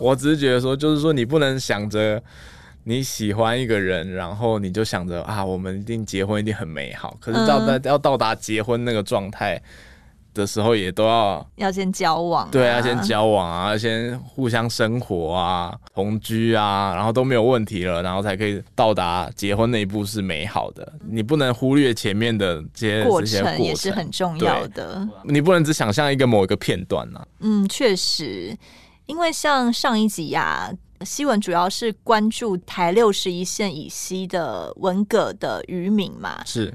[0.00, 2.22] 我只是觉得说，就是说你不能想着。
[2.88, 7.16] 你喜欢一个人，然后你就想着啊，我们一定结婚，一定很美好。
[7.18, 9.60] 可是到达、嗯、要到达结婚那个状态
[10.32, 20.92] 的时候，也都要要先交往、啊，对，要先交往啊，要先互相生活啊，同居啊，然后都没有问题了，然后才可以到达结婚那一步是美好的。
[21.10, 25.04] 你不能忽略前面的这些过这些过程，也是很重要的。
[25.24, 27.26] 你不能只想象一个某一个片段呐、啊。
[27.40, 28.56] 嗯，确实，
[29.06, 30.70] 因为像上一集呀、啊。
[31.04, 36.72] 希文主要是关注台六十一线以西的文革的渔民嘛，是。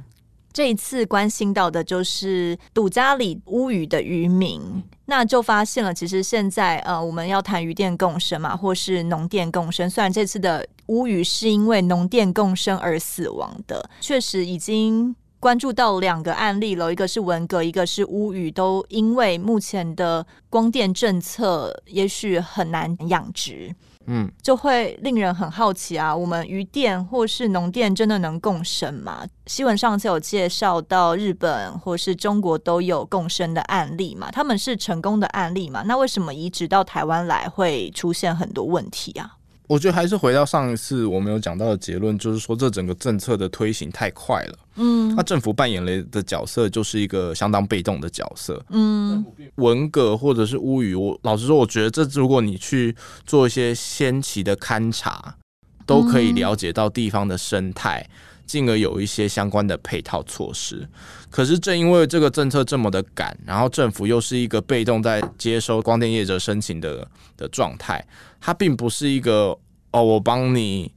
[0.53, 4.61] 这一次关心到的就是杜家里乌鱼的渔民，
[5.05, 15.15] 那就发现了，其实现在呃，我们要谈渔电共生嘛，或是农电共生，虽然这次的乌鱼是因为农电共生而死亡的，确实已经。
[15.39, 23.73] 关注到两个案例了，一个是文革，一个是乌鱼，都因为目前的光电政策，也许很难养殖，
[24.13, 26.13] 嗯，就会令人很好奇啊。
[26.13, 29.25] 我们鱼店或是农店真的能共生吗？
[29.47, 35.81] 新闻上次有介绍到日本或是中国都有共生的案例嘛，他们是成功的案例嘛？
[35.85, 39.37] 那为什么移植到台湾来会出现很多问题啊？
[39.71, 44.57] 我觉得还是回到上一次我们有讲到的结论，就是说这整个政策的推行太快了。
[44.75, 48.61] 嗯，那政府扮演了的角色就是一个相当被动的角色。
[48.71, 52.93] 嗯，文革或者是乌鱼，我老实说，我觉得这如果你去
[53.25, 55.37] 做一些先期的勘察，
[55.85, 58.05] 都可以了解到地方的生态，
[58.51, 60.85] 进而有一些相关的配套措施。
[61.29, 68.05] 可是正因为这个政策这么的赶，然后政府又是一个被动在接收光电业者申请的的状态。
[68.41, 69.57] 它并不是一个
[69.91, 70.91] 哦，我帮你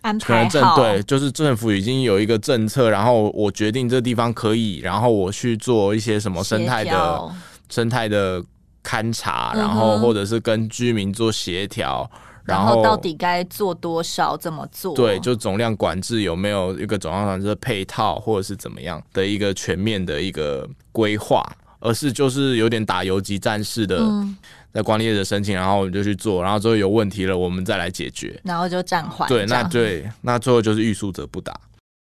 [0.00, 7.30] 安排好，对，就是政府已经有一个政策，然后我决定这地方可以，然后我去做一些什么生态的
[7.68, 8.42] 生态的
[8.82, 12.18] 勘察，然后或者是跟居民做协调，嗯、
[12.48, 14.94] 然后到底该做多少，怎么做？
[14.94, 21.44] 对，就总量管制有没有一个总量管制的配套，或者是怎么样的一个全面的一个规划，
[21.80, 23.98] 而是就是有点打游击战式的。
[24.00, 24.36] 嗯
[24.70, 29.26] 在管理业者申请，然后我们就去做，然后最后有问题了，我们再来解决，然后就暂缓。
[29.26, 31.58] 对，那对，那最后就是欲速则不达。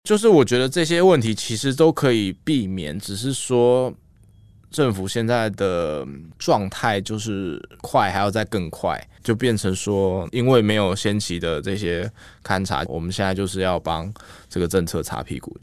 [0.04, 3.92] 就是我觉得这些问题其实都可以避免，只是说
[4.70, 6.06] 政府现在的
[6.38, 12.12] 状态就是快，还要再更快，就变成说，因为没有先期的这些
[12.44, 14.14] 勘察，我们现在就是要帮
[14.50, 15.58] 这个政策擦屁股。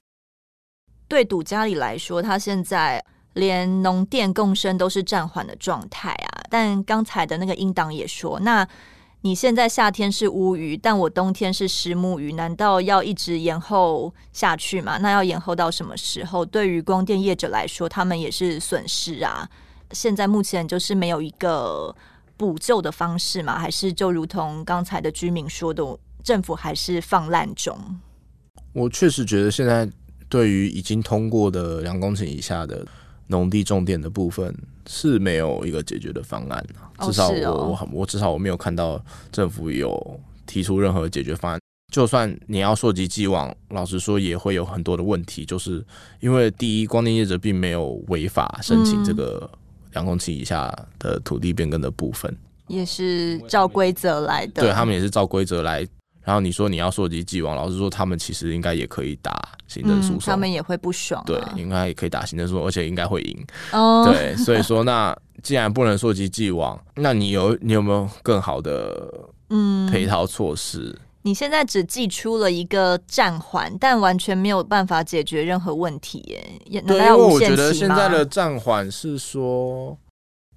[1.09, 3.05] 对赌家里来说，他现在。
[3.37, 6.41] 连农电共生都是暂缓的状态啊！
[6.49, 8.67] 但刚才的那个英党也说，那
[9.21, 14.97] 你现在夏天是乌鱼，但我冬天是虱目鱼，难道要一直延后下去吗？
[15.03, 16.47] 那要延后到什么时候？
[16.47, 19.47] 对于光电业者来说，他们也是损失啊！
[19.91, 21.95] 现在目前就是没有一个
[22.37, 23.59] 补救的方式嘛？
[23.59, 25.83] 还是就如同刚才的居民说的，
[26.23, 27.79] 政府还是放烂中？
[28.73, 29.89] 我确实觉得现在
[30.29, 32.87] 对于已经通过的两公顷以下的。
[33.29, 34.55] 农地重点的部分
[34.87, 36.65] 是没有一个解决的方案，
[37.01, 41.59] 至少我、哦哦、我我至少我没有看到政府有提出任何解决方案。
[41.93, 45.85] 就算你要溯及既往，老实说也会有很多的问题，就是
[46.21, 49.51] 因为第一，光电业者并没有违法申请这个
[49.97, 52.31] 两公顷以下的土地变更的部分，
[52.69, 54.61] 也是照规则来的。
[54.61, 55.87] 对，他们也是照规则来。
[56.23, 61.25] 然后你说你要溯及既往，老实说，他们其实应该也可以打行政诉讼，他们也会不爽、啊。
[61.25, 63.47] 对，应该也可以打行政诉讼，而且应该会赢。
[63.73, 69.11] 哦， 对，所以说，那既然不能溯及既往，那你有你有没有更好的
[69.49, 71.06] 嗯配套措施、嗯？
[71.27, 76.83] 你现在只寄出了一个暂缓，但完全没有办法解决任何问题耶。
[76.83, 79.99] 对，因为我觉得现在的暂缓是说。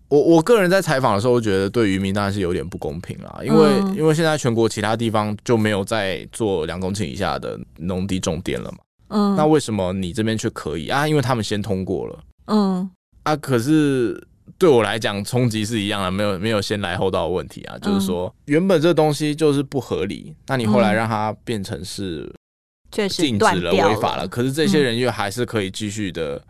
[0.10, 8.78] 我我个人在采访的时候，我觉得对渔民当然是有点不公平啦，因为、嗯、因为现在全国其他地方就没有在做两公顷以下的农地种电了嘛，
[9.10, 11.08] 嗯，那为什么你这边却可以啊？
[11.08, 12.90] 因为他们先通过了，嗯，
[13.22, 14.20] 啊，可是
[14.60, 17.78] 对我来讲冲击是一样的，没有没有先来后到的问题啊。
[17.78, 22.30] 嗯、就是说，原本这东西就是不合理，那你后来让它变成是
[22.92, 26.44] 确实禁止了、违法了，可是这些人又还是可以继续的。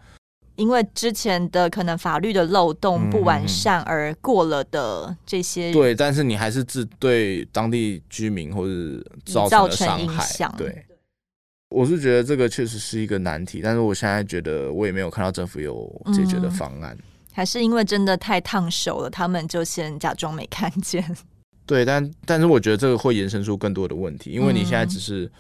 [0.56, 10.52] 因为之前的可能法律的漏洞不完善而过了的这些，对，但是你还是自对当地居民或者造成了伤害。
[10.58, 10.86] 对，
[11.70, 16.98] 我是觉得这个确实是一个难题，但是我现在觉得我也没有看到政府有解决的方案，
[17.34, 21.04] 还是因为真的太烫手了，他们就先假装没看见。
[21.66, 25.32] 对，但但是我觉得这个会延伸出更多的问题，因为你现在只是。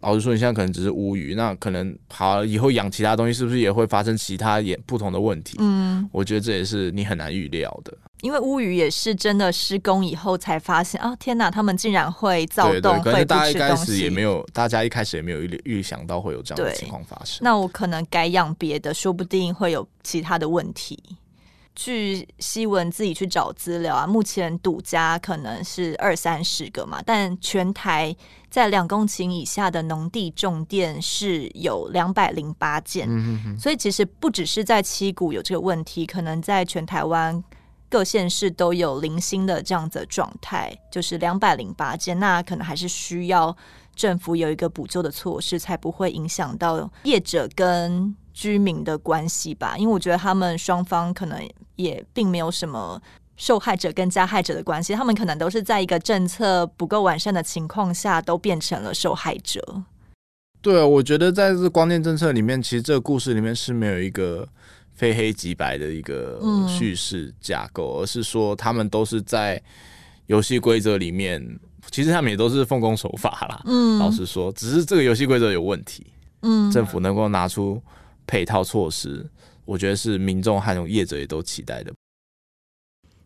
[0.00, 5.56] 老实说，你现在可能只是乌鱼，那可能好以后养其他东西，是不是也会发生其他也不同的问题？
[5.60, 7.96] 嗯，我觉得这也是你很难预料的。
[8.24, 11.14] 因为乌鱼也是真的施工以后才发现啊！
[11.16, 17.40] 天哪，他们竟然会躁动，对对，可是大家一开始也没有，大家一开始也没有预预想到会有这样的情况发生。
[17.42, 20.98] 那我可能改养别的，说不定会有其他的问题。
[21.74, 28.16] 据西文自己去找资料啊，目前赌家可能是二三十个嘛，但全台
[28.48, 37.42] 在两公顷以下的农地种电是有两百零八件，嗯、哼哼，所以其实不只是在七股有这个问题，可能在全台湾
[37.94, 43.56] 各县市都有零星的这样子的状态，就是两百零八件，那可能还是需要
[43.94, 51.48] 政府有一个补救的措施，才不会影响到业者跟居民的关系吧，因为我觉得他们双方可能。
[51.76, 53.02] 也并没有什么
[53.36, 59.82] 受害者跟加害者的关系，他们可能都是在一个政策不够完善的情况下，都变成了受害者。
[60.62, 64.48] 对啊，我觉得在这光电政策里面，其实这个故事里面是没有一个
[64.94, 69.62] 非黑即白的一个叙事架构，嗯、而是说他们都是在
[70.26, 71.40] 游戏规则里面，
[71.90, 73.62] 其实他们也都是奉公守法啦。
[73.66, 76.06] 嗯，老实说，只是这个游戏规则有问题。
[76.42, 77.82] 嗯，政府能够拿出
[78.26, 79.28] 配套措施。
[79.64, 81.92] 我觉得是民众还有业者也都期待的。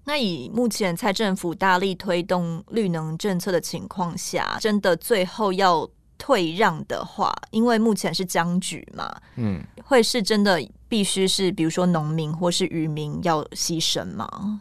[0.05, 5.89] 那以目前蔡政府大力推动绿能政策的情况下，真的最后要
[6.19, 14.61] 退让的话，因为目前是僵局嘛，嗯，会是真的必须是比如说农民或是渔民要牺牲吗？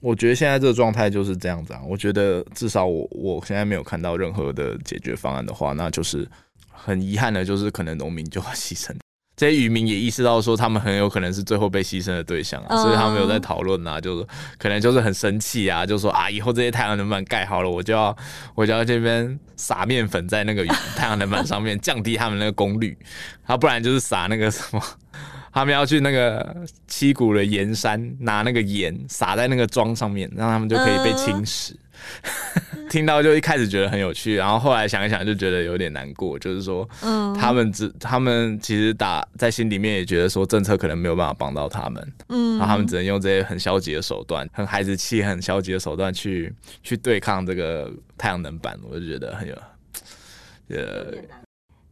[0.00, 1.80] 我觉得现在这个状态就是这样子啊。
[1.84, 6.28] 我觉得至少我我现在没有看到任何的解决方案的话，那就是
[6.70, 8.94] 很遗憾的，就是可能农民就要牺牲。
[9.36, 14.26] 这些渔民也意识到说，他们很有可能是最后被牺牲的对象啊，所以他们有在讨论啊，就是
[14.56, 18.16] 可能就是很生气啊，就说啊，以后这些太阳能板盖好了，我就要
[18.54, 20.64] 我就要这边撒面粉在那个
[20.96, 22.96] 太阳能板上面，降低他们那个功率，
[23.44, 24.82] 啊，不然就是撒那个什么。
[25.52, 26.54] 他们要去那个
[26.86, 31.72] 七股的盐山拿那个盐撒在那个桩上面，让他们就可以被侵蚀。
[31.72, 31.78] 嗯、
[32.90, 36.38] 听到就一开始觉得很有趣，然后后来想一想就觉得有点难过。
[36.38, 48.78] 就是说，嗯，他们只他们其实打在心里面也觉得说政策可能没有办法帮到他们，嗯，然后他们只能用这些很消极的手段，很孩子气、很消极的手段去去对抗这个太阳能板。
[48.88, 49.54] 我就觉得很有，
[50.68, 51.14] 呃，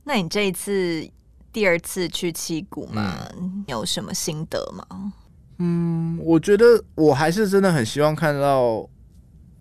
[0.05, 1.09] 那你这一次？
[1.55, 5.13] 第二次去七股嘛，嗯、有什么心得吗？
[5.59, 6.65] 嗯，我觉得
[6.97, 8.85] 我还是真的很希望看到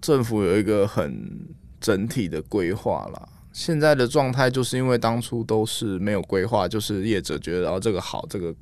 [0.03, 1.47] 政府有一个很
[1.79, 3.29] 整体的规划啦。
[3.53, 8.53] 现在的状态就是因为当初都是没有规划，就是业者觉得然后这个好，这个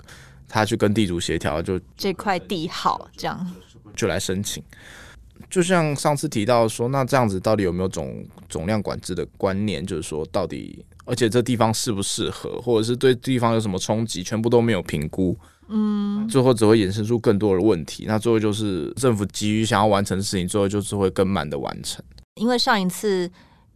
[0.48, 3.52] 他去跟地主协调，就这块地好，这样
[3.96, 4.64] 就来申请。
[5.50, 9.84] 就像上次提到说，那这样子到底有没有总总量管制的观念？
[9.84, 15.36] 就是说，到底而且这地方适不适合，或者是对地方有什么冲击，全部都没有评估，
[15.72, 18.06] 嗯，最后只会衍生出更多的问题。
[18.08, 22.04] 那最后就是政府急于想要完成的事情，最后就是会更慢的完成。
[22.36, 23.32] 因为上一次。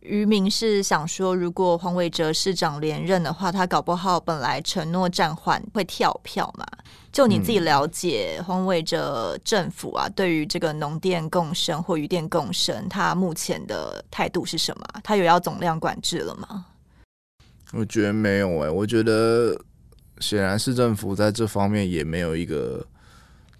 [0.08, 6.64] 渔民是想说，如果黄伟哲市长连任的话，他搞不好本来承诺暂缓会跳票嘛？
[7.12, 14.86] 就你自己了解，黄伟哲政府啊，对于这个农电共生或渔电共生，他目前的态度是什么？
[15.04, 16.66] 他有要总量管制了吗？
[17.74, 19.60] 我觉得没有哎、欸，我觉得
[20.20, 22.86] 显然市政府在这方面也没有一个。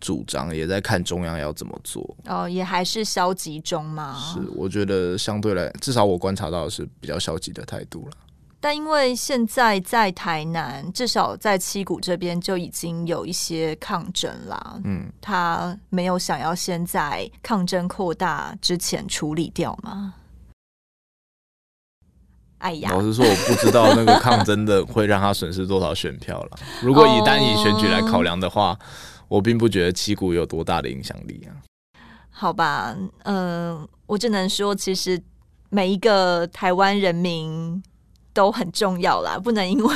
[0.02, 4.16] 主张也在看中央要怎么做哦，也还是消极中嘛。
[4.20, 8.12] 是，我觉得相对来，至少我观察到的是比较消极的态度了。
[8.60, 14.80] 但因为现在在台南，至少在七股这边就已经有一些抗争啦。
[14.84, 20.14] 嗯，他没有想要先在抗争扩大之前处理掉吗？
[22.66, 26.58] 哎呀，老实说，我不知道那个抗争的会让他损失多少选票了。
[26.82, 28.72] 如果以单以选举来考量的话。
[28.72, 28.80] 哦
[29.28, 31.52] 我并不觉得七股有多大的影响力啊。
[32.30, 35.20] 好吧，嗯、呃，我只能说，其实
[35.72, 37.82] 每一个台湾人民
[38.34, 39.96] 都很重要啦，不能因为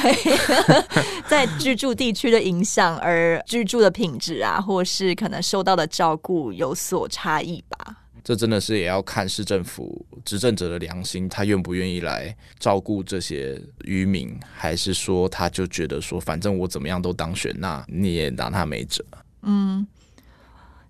[1.30, 7.99] 在居住地区的影响而居住的品质啊，或是可能受到的照顾有所差异吧。
[8.24, 19.04] 这真的是也要看市政府执政者的良心，他愿不愿意来照顾这些渔民，还是说他就觉得说，反正我怎么样都当选，那你也拿他没辙。
[19.42, 19.88] 嗯，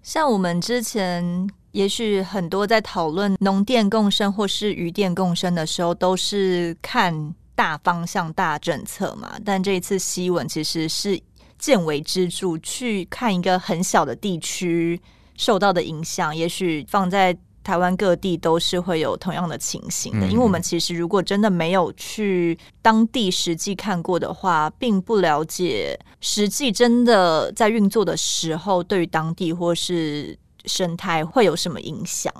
[0.01, 9.39] 像我们之前，也许很多在讨论农电共生或是渔电共生的时候，都是看大方向、大政策嘛。
[9.45, 11.21] 但这一次西文其实是
[11.59, 14.99] 见微知著，去看一个很小的地区
[15.39, 20.27] 受到的影响，也许放在台湾各地都是会有同样的情形的。
[20.27, 30.37] 因为我们其实如果真的没有去当地实际看过的话，并不了解实际真的在运作的时候，对于当地或是。
[30.65, 32.31] 生态会有什么影响？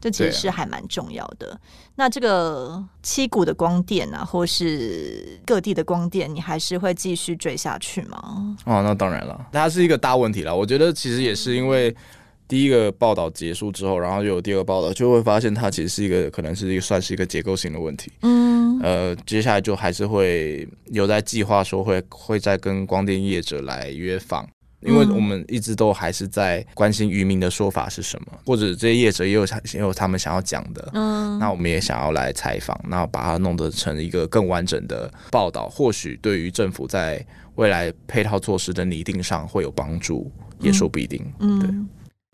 [0.00, 1.52] 这其实是还蛮重要的。
[1.52, 1.58] 啊、
[1.94, 8.56] 那这个七股的光电啊，或是各地的光电，你还是会继续追下去吗？
[8.64, 10.54] 哦，那当然了，它是一个大问题了。
[10.54, 11.94] 我觉得其实也是因为
[12.50, 18.10] 第一个报道结束之后，然后又有第二个报道，就会发现它其实是一个可能是一个算是一个结构性的问题。
[18.22, 24.44] 嗯，呃，接下来就还是会有在计划说会会再跟光电业者来约访。
[24.80, 29.44] 因为我们一直都还是在关心渔民的说法是什么，或者这些业者也有
[29.74, 37.22] 也有他们想要讲的，嗯，那我们也想要来采访，那把它弄得成一个更完整的报道，或许对于政府在
[37.56, 41.22] 未来配套措施的拟定上会有帮助，也说不一定。
[41.40, 41.68] 嗯，对。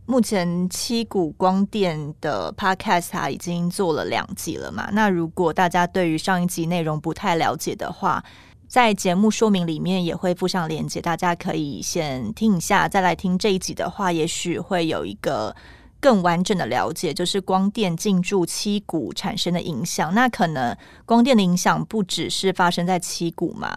[0.06, 8.24] 目前七股光电的 Podcast 已经做了两集了嘛，那如果大家对于上一集内容不太了解的话，
[8.68, 15.54] 在节目说明里面也会附上连接，大家可以先听一下，再来听这一集的话，也许会有一个
[15.98, 20.14] 更完整的了解，就是光电进驻七股产生的影响。
[20.14, 23.76] 那可能光电的影响不只是发生在七股嘛，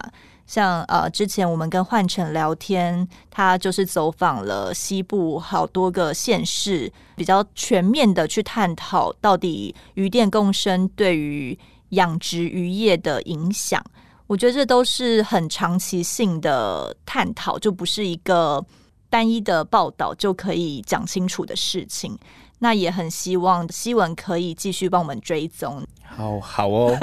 [0.50, 11.56] 像呃之前我们跟焕城聊天，他就是走访了西部好多个县市，比较全面的去探讨到底渔电共生对于
[11.90, 13.80] 养殖渔业的影响。
[14.26, 18.60] 我觉得这都是很长期性的探讨，就不是一个
[19.08, 22.18] 单一的报道就可以讲清楚的事情。
[22.60, 25.82] 那也很希望希文可以继续帮我们追踪。
[26.12, 26.96] 好好哦，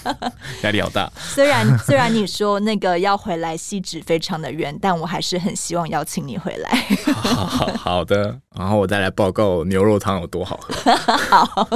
[0.64, 1.10] 压力好大。
[1.16, 6.70] 虽然虽然你说那个要回来汐止非常的远，但我还是很希望邀请你回来。
[7.12, 10.92] 好，好，好的，然后我再来报告牛肉汤有多好喝。
[10.96, 11.68] 好，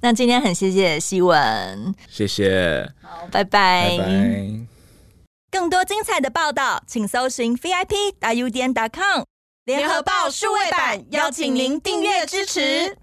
[0.00, 4.66] 那今天很谢谢希文，谢谢，好，拜拜，拜拜。
[5.50, 9.24] 更多精彩的报道，请搜寻 VIP 大 U 点 com
[9.64, 12.94] 联合报数位版，邀请您订阅支持。